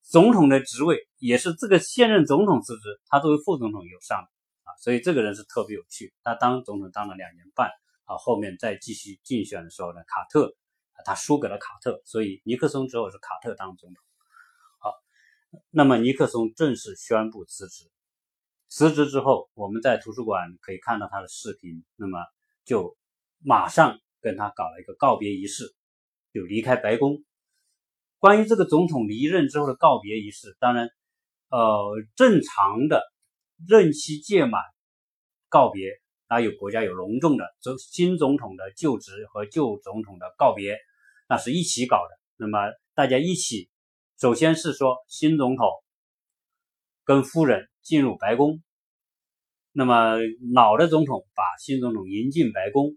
[0.03, 6.13] 总统的职位也是这个现任总统辞职，他作为副总统有上啊，所以这个人是特别有趣。
[6.21, 7.71] 他当总统当了两年半
[8.05, 10.55] 啊，后面再继续竞选的时候呢，卡特
[11.05, 14.03] 他输给了卡特，所以尼克松之后是卡特当总统。
[14.77, 14.93] 好，
[15.71, 17.89] 那么尼克松正式宣布辞职。
[18.69, 22.19] 辞职之后，我们在图书馆可以看到他的视频，那么
[22.65, 22.95] 就
[23.39, 25.65] 马上跟他搞了一个告别仪式，
[26.31, 27.23] 就离开白宫。
[28.19, 30.87] 关于这个总统离任之后的告别仪式，当然，
[31.49, 33.01] 呃，正常的
[33.67, 34.61] 任期届满
[35.49, 35.89] 告别，
[36.29, 40.77] 那有国家有隆重的总新总统的就职和旧总统的告别，
[41.27, 42.19] 那是一起搞的。
[42.35, 42.59] 那么
[42.93, 43.67] 大家一起，
[44.19, 45.67] 首先是说新总统
[47.03, 47.67] 跟夫人。
[47.89, 48.61] 进入白宫，
[49.71, 50.19] 那么
[50.53, 52.95] 老的总统把新总统迎进白宫，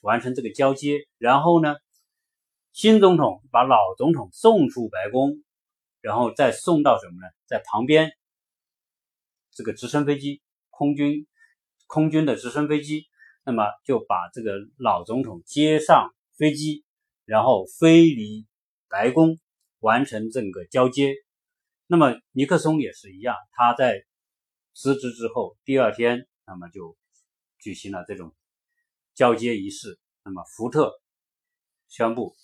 [0.00, 1.74] 完成这个交接，然后呢，
[2.72, 5.44] 新总统把老总统送出白宫，
[6.00, 7.26] 然后再送到什么呢？
[7.44, 8.12] 在旁边
[9.52, 11.26] 这个直升飞机，空军
[11.86, 13.04] 空军的直升飞机，
[13.44, 16.82] 那么就把这个老总统接上飞机，
[17.26, 18.46] 然后飞离
[18.88, 19.38] 白宫，
[19.80, 21.14] 完成整个交接。
[21.86, 24.02] 那么尼克松也是一样，他在。
[24.74, 26.96] 辞职之后，第二天，那么就
[27.60, 28.34] 举行了这种
[29.14, 30.00] 交接仪式。
[30.24, 31.00] 那么福特
[31.86, 32.34] 宣布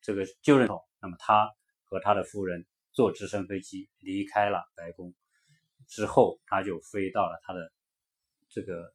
[0.00, 1.50] 这个就任后，那么他
[1.84, 5.14] 和他的夫人坐直升飞机离开了白宫。
[5.86, 7.70] 之后，他就飞到了他的
[8.48, 8.94] 这个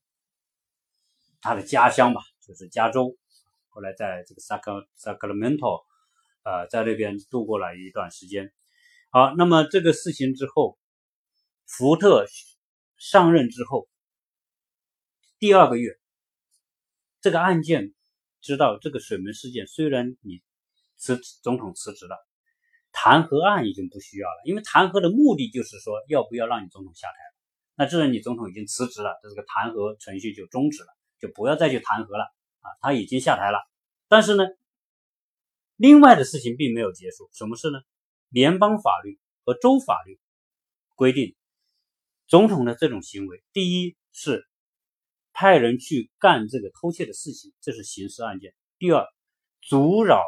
[1.41, 3.15] 他的家乡吧，就是加州。
[3.69, 5.85] 后来在这个萨克萨克拉门托，
[6.43, 8.51] 呃，在那边度过了一段时间。
[9.11, 10.79] 好，那么这个事情之后。
[11.65, 12.25] 福特
[12.97, 13.87] 上任之后，
[15.39, 15.99] 第二个月，
[17.21, 17.93] 这个案件
[18.41, 20.41] 知道这个水门事件，虽然你
[20.95, 22.15] 辞总统辞职了，
[22.91, 27.15] 弹劾案已经不需要了，因为弹劾的目的就是说要不要让你总统下台。
[27.75, 30.87] 那既然你总统已经辞职了，这个弹劾程序就终止了，
[31.19, 32.23] 就不要再去弹劾了
[32.61, 33.59] 啊，他已经下台了。
[34.07, 34.45] 但是呢，
[35.75, 37.79] 另外的事情并没有结束，什么事呢？
[38.29, 40.19] 联邦法律和州法律
[40.95, 41.35] 规定。
[42.27, 44.47] 总统的这种行为，第一是
[45.31, 48.49] 派人去干这个偷窃的事情，这是刑事案件；
[48.79, 49.05] 第二，
[49.61, 50.23] 阻扰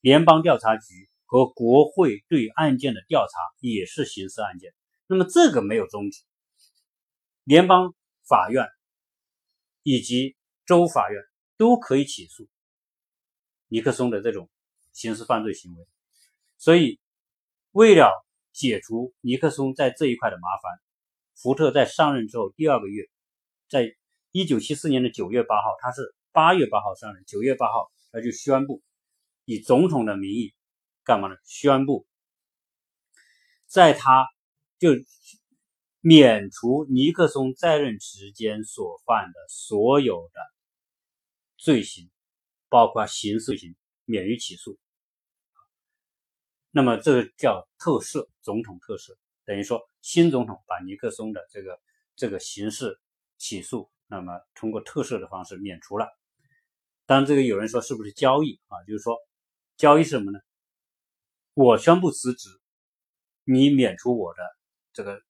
[0.00, 4.72] 联邦调查局和国会对案件的调查，也是刑事案件。
[5.06, 6.22] 那么这个没有终止，
[7.44, 7.94] 联邦
[8.26, 8.66] 法院
[9.82, 11.22] 以及州法院
[11.58, 12.48] 都可以起诉
[13.68, 14.48] 尼克松的这种
[14.92, 15.86] 刑事犯罪行为。
[16.56, 16.98] 所以，
[17.72, 18.10] 为了
[18.52, 20.80] 解除尼克松在这一块的麻烦。
[21.34, 23.08] 福特在上任之后第二个月，
[23.68, 23.94] 在
[24.32, 28.82] 一九七四年的九月八号，他是八月八号上任，九月八号他就宣布
[29.44, 30.54] 以总统的名义
[31.04, 31.36] 干嘛呢？
[31.44, 32.06] 宣布
[33.66, 34.26] 在他
[34.78, 34.90] 就
[36.00, 40.40] 免除尼克松在任时间所犯的所有的
[41.56, 42.10] 罪行，
[42.68, 43.74] 包括刑事罪行，
[44.04, 44.78] 免于起诉。
[46.70, 49.16] 那么这个叫特赦，总统特赦。
[49.44, 51.80] 等于说，新总统把尼克松的这个
[52.14, 53.00] 这个刑事
[53.38, 56.06] 起诉，那么通过特赦的方式免除了。
[57.06, 58.84] 当然，这个有人说是不是交易啊？
[58.86, 59.16] 就是说，
[59.78, 60.38] 交易是什么呢？
[61.54, 62.50] 我宣布辞职，
[63.44, 64.42] 你免除我的
[64.92, 65.22] 这个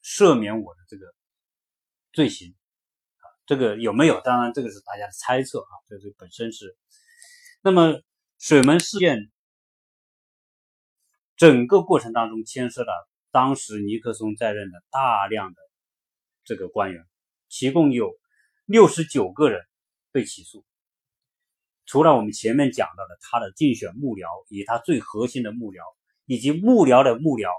[0.00, 1.12] 赦免我的这个
[2.12, 2.54] 罪行
[3.16, 3.26] 啊？
[3.46, 4.20] 这个有没有？
[4.20, 5.74] 当然，这个是大家的猜测啊。
[5.88, 6.78] 这这本身是。
[7.62, 8.00] 那么
[8.38, 9.32] 水门事件
[11.36, 13.08] 整个过程当中牵涉了。
[13.30, 15.60] 当时尼克松在任的大量的
[16.44, 17.04] 这个官员，
[17.48, 18.12] 其共有
[18.64, 19.60] 六十九个人
[20.12, 20.64] 被起诉。
[21.84, 25.82] 除了我们前面讲到的他的竞选幕僚，以他最核心的幕僚，
[26.26, 27.50] 以及幕僚的幕僚、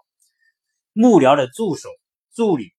[0.93, 1.89] 幕僚的助手、
[2.33, 2.73] 助理，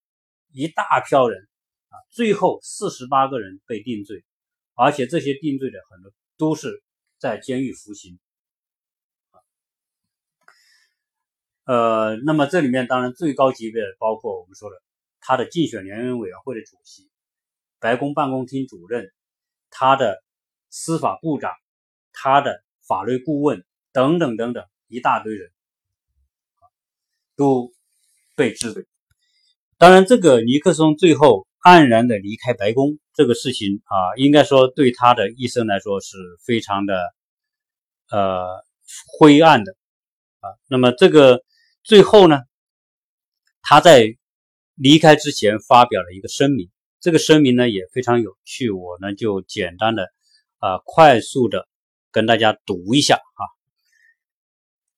[0.53, 1.49] 一大票人
[1.89, 4.25] 啊，最后四十八个人被定罪，
[4.75, 6.83] 而且这些定罪的很多都是
[7.19, 8.19] 在监狱服刑。
[11.71, 14.83] 呃，那么这里面当然最高级别的包括我们说的
[15.21, 17.09] 他的竞选联委员会的主席、
[17.79, 19.13] 白宫办公厅主任、
[19.71, 20.21] 他的
[20.69, 21.53] 司法部长、
[22.13, 25.53] 他的法律顾问等等等等一大堆人，
[27.37, 27.71] 都
[28.35, 28.85] 被治罪。
[29.79, 36.97] 当然，这个尼克松最后黯然的离开白宫，这个事情啊，应该说对他的一生来说是非常的
[38.11, 38.65] 呃
[39.17, 39.77] 灰暗的
[40.41, 40.51] 啊。
[40.69, 41.45] 那么这个
[41.83, 42.39] 最后呢，
[43.63, 44.17] 他在
[44.75, 46.71] 离开之前发表了一个声明，
[47.01, 50.09] 这个声明呢也非常有趣，我呢就简单的
[50.59, 51.69] 啊快速的
[52.11, 53.43] 跟大家读一下啊。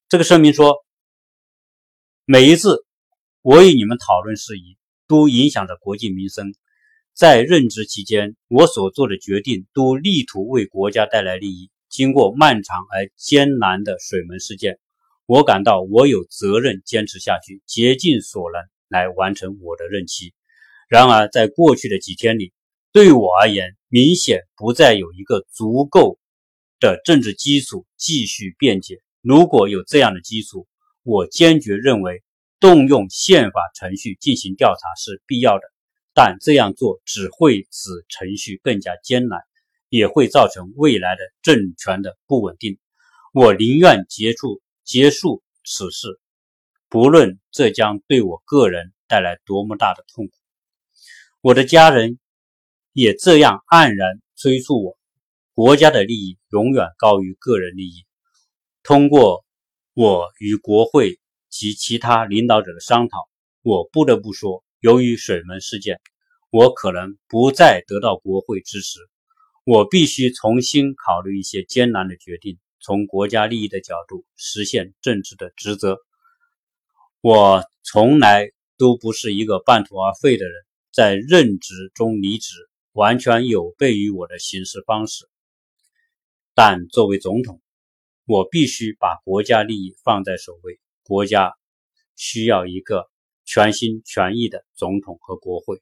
[0.09, 0.85] 这个声明说，
[2.25, 2.85] 每一次
[3.43, 4.77] 我与你们讨论事宜。
[5.09, 6.55] 都影响着国计民生。
[7.13, 11.71] 在任职期间，我所做的决定都力图为国家带来利益。
[11.91, 14.79] 经过漫长而艰难的水门事件，
[15.33, 18.61] 我感到我有责任坚持下去，竭尽所能
[18.91, 20.35] 来完成我的任期。
[20.91, 22.53] 然而，在过去的几天里，
[22.93, 26.19] 对我而言，明显不再有一个足够
[26.81, 28.99] 的政治基础继续辩解。
[29.23, 30.67] 如果有这样的基础，
[31.03, 32.23] 我坚决认为。
[32.61, 35.63] 动用宪法程序进行调查是必要的，
[36.15, 39.41] 但这样做只会使程序更加艰难，
[39.89, 42.79] 也会造成未来的政权的不稳定。
[43.33, 46.21] 我宁愿结束结束此事，
[46.89, 50.33] 不论这将对我个人带来多么大的痛苦。
[51.41, 52.19] 我的家人
[52.93, 54.99] 也这样黯然催促我。
[55.55, 58.05] 国家的利益永远高于个人利益。
[58.83, 59.45] 通过
[59.95, 61.19] 我与国会。
[61.55, 63.29] 及其他领导者的商讨，
[63.61, 66.01] 我不得不说，由于水门事件，
[66.49, 69.01] 我可能不再得到国会支持。
[69.65, 75.99] 我必须重新考虑一些艰难的决定，从国家利益的角度实现政治的职责。
[77.21, 80.55] 我从来都不是一个半途而废的人，
[80.93, 82.55] 在任职中离职
[82.93, 85.29] 完全有悖于我的行事方式。
[86.55, 87.63] 但作为总统，
[88.27, 90.81] 我必须把国家利益放在首位。
[91.05, 91.55] 国家
[92.17, 93.09] 需要一个
[93.45, 95.81] 全心全意的总统和国会，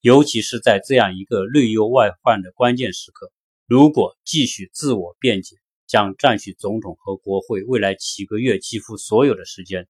[0.00, 3.32] 尤其是在这样一个内忧外患的关键时刻。
[3.66, 5.56] 如果继续自我辩解，
[5.86, 9.88] 将占据总统和国会未来几个月几乎所有的时间。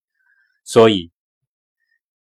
[0.65, 1.11] 所以，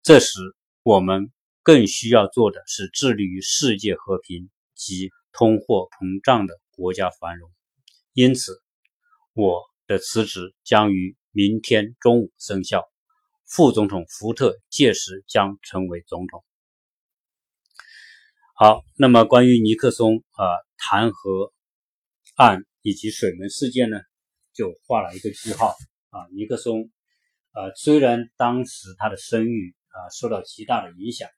[0.03, 0.39] 这时
[0.83, 1.31] 我们
[1.63, 7.51] 更需要做的是致力于世界和平及通货膨胀的国家繁荣。
[8.13, 8.61] 因此，
[9.33, 11.15] 我的辞职将于。
[11.33, 12.91] 明天中午生效，
[13.45, 16.43] 副总统福特届时将成为总统。
[18.53, 20.43] 好，那么关于尼克松啊
[20.75, 21.53] 弹劾
[22.35, 23.99] 案以及水门事件呢，
[24.53, 25.75] 就画了一个句号
[26.09, 26.27] 啊。
[26.33, 26.89] 尼克松
[27.51, 31.29] 啊，虽然当时他的声誉啊受到极大的影响，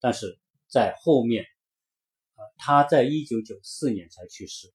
[0.00, 0.38] 但是
[0.68, 1.44] 在后面
[2.34, 4.72] 啊，他在一九九四年才去世，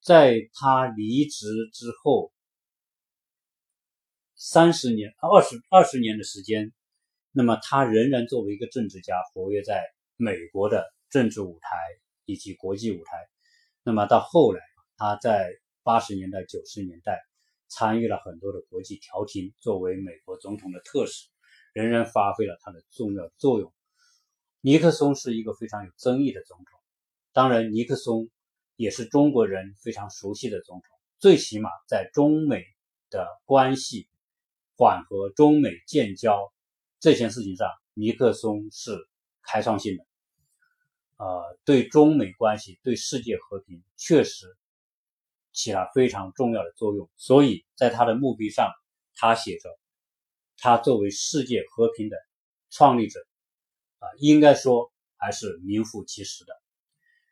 [0.00, 2.32] 在他离职之后。
[4.44, 6.72] 三十年、二十二十年的时间，
[7.30, 9.80] 那么他仍然作为一个政治家活跃在
[10.16, 11.76] 美国的政治舞台
[12.24, 13.12] 以及国际舞台。
[13.84, 14.60] 那么到后来，
[15.02, 17.20] 他在八十年代、九十年代
[17.66, 21.26] 参与了很多的国际调停，作为美国总统的特使，
[21.72, 23.74] 仍然发挥了他的重要作用。
[24.60, 26.78] 尼克松是一个非常有争议的总统，
[27.32, 28.30] 当然，尼克松
[28.76, 32.62] 也是中国人非常熟悉的总统，最起码在中美
[33.10, 34.08] 的关系。
[34.76, 36.52] 缓和中美建交
[37.00, 38.96] 这件事情上，尼克松是
[39.42, 40.06] 开创性的，
[41.16, 44.46] 呃，对中美关系、对世界和平确实
[45.52, 47.10] 起了非常重要的作用。
[47.16, 48.70] 所以在他的墓碑上，
[49.14, 49.68] 他写着
[50.58, 52.16] ：“他作为世界和平的
[52.70, 53.20] 创立者，
[53.98, 56.52] 啊，应该说还是名副其实的。”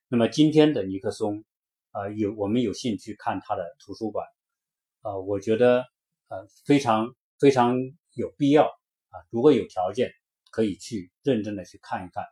[0.08, 1.44] 那么今天的尼克松，
[1.90, 4.26] 啊，有我们有兴趣看他的图书馆，
[5.02, 5.84] 啊，我觉得
[6.28, 7.14] 呃非常。
[7.40, 7.74] 非常
[8.12, 9.16] 有必要啊！
[9.30, 10.12] 如果有条件，
[10.50, 12.22] 可以去认真的去看一看。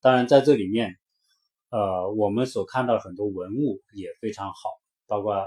[0.00, 1.00] 当然，在这里面，
[1.68, 4.70] 呃，我们所看到很多文物也非常好，
[5.12, 5.44] 包括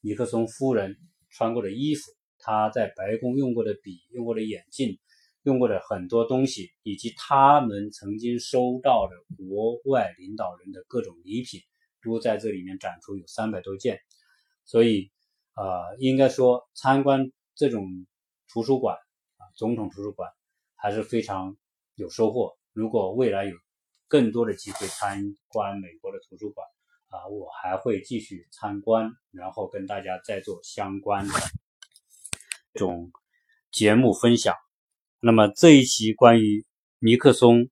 [0.00, 0.96] 尼克松夫人
[1.28, 2.02] 穿过的衣服，
[2.38, 4.96] 他在白宫用过的笔、用过的眼镜、
[5.42, 11.60] 用过的很多东西，以及他们曾经收到的国外领导人的各种礼品，
[12.00, 13.98] 都在这里面展出，有三百多件。
[14.64, 15.10] 所以，
[15.56, 18.06] 呃，应该说参观这种。
[18.50, 18.96] 图书馆
[19.36, 20.30] 啊，总统图书馆
[20.74, 21.58] 还是非常
[21.96, 22.56] 有收获。
[22.72, 23.54] 如果未来有
[24.06, 26.66] 更多的机会参观美国的图书馆
[27.08, 31.34] 啊，我还会继续参观，然后跟大家再做相关的
[32.74, 33.10] 这种
[33.70, 34.54] 节目分享。
[35.20, 36.64] 那么这一期关于
[36.98, 37.68] 尼克松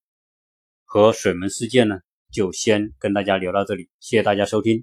[0.85, 2.01] 和水门事件呢，
[2.33, 4.75] 就先跟大家聊到这里，谢谢大家收听。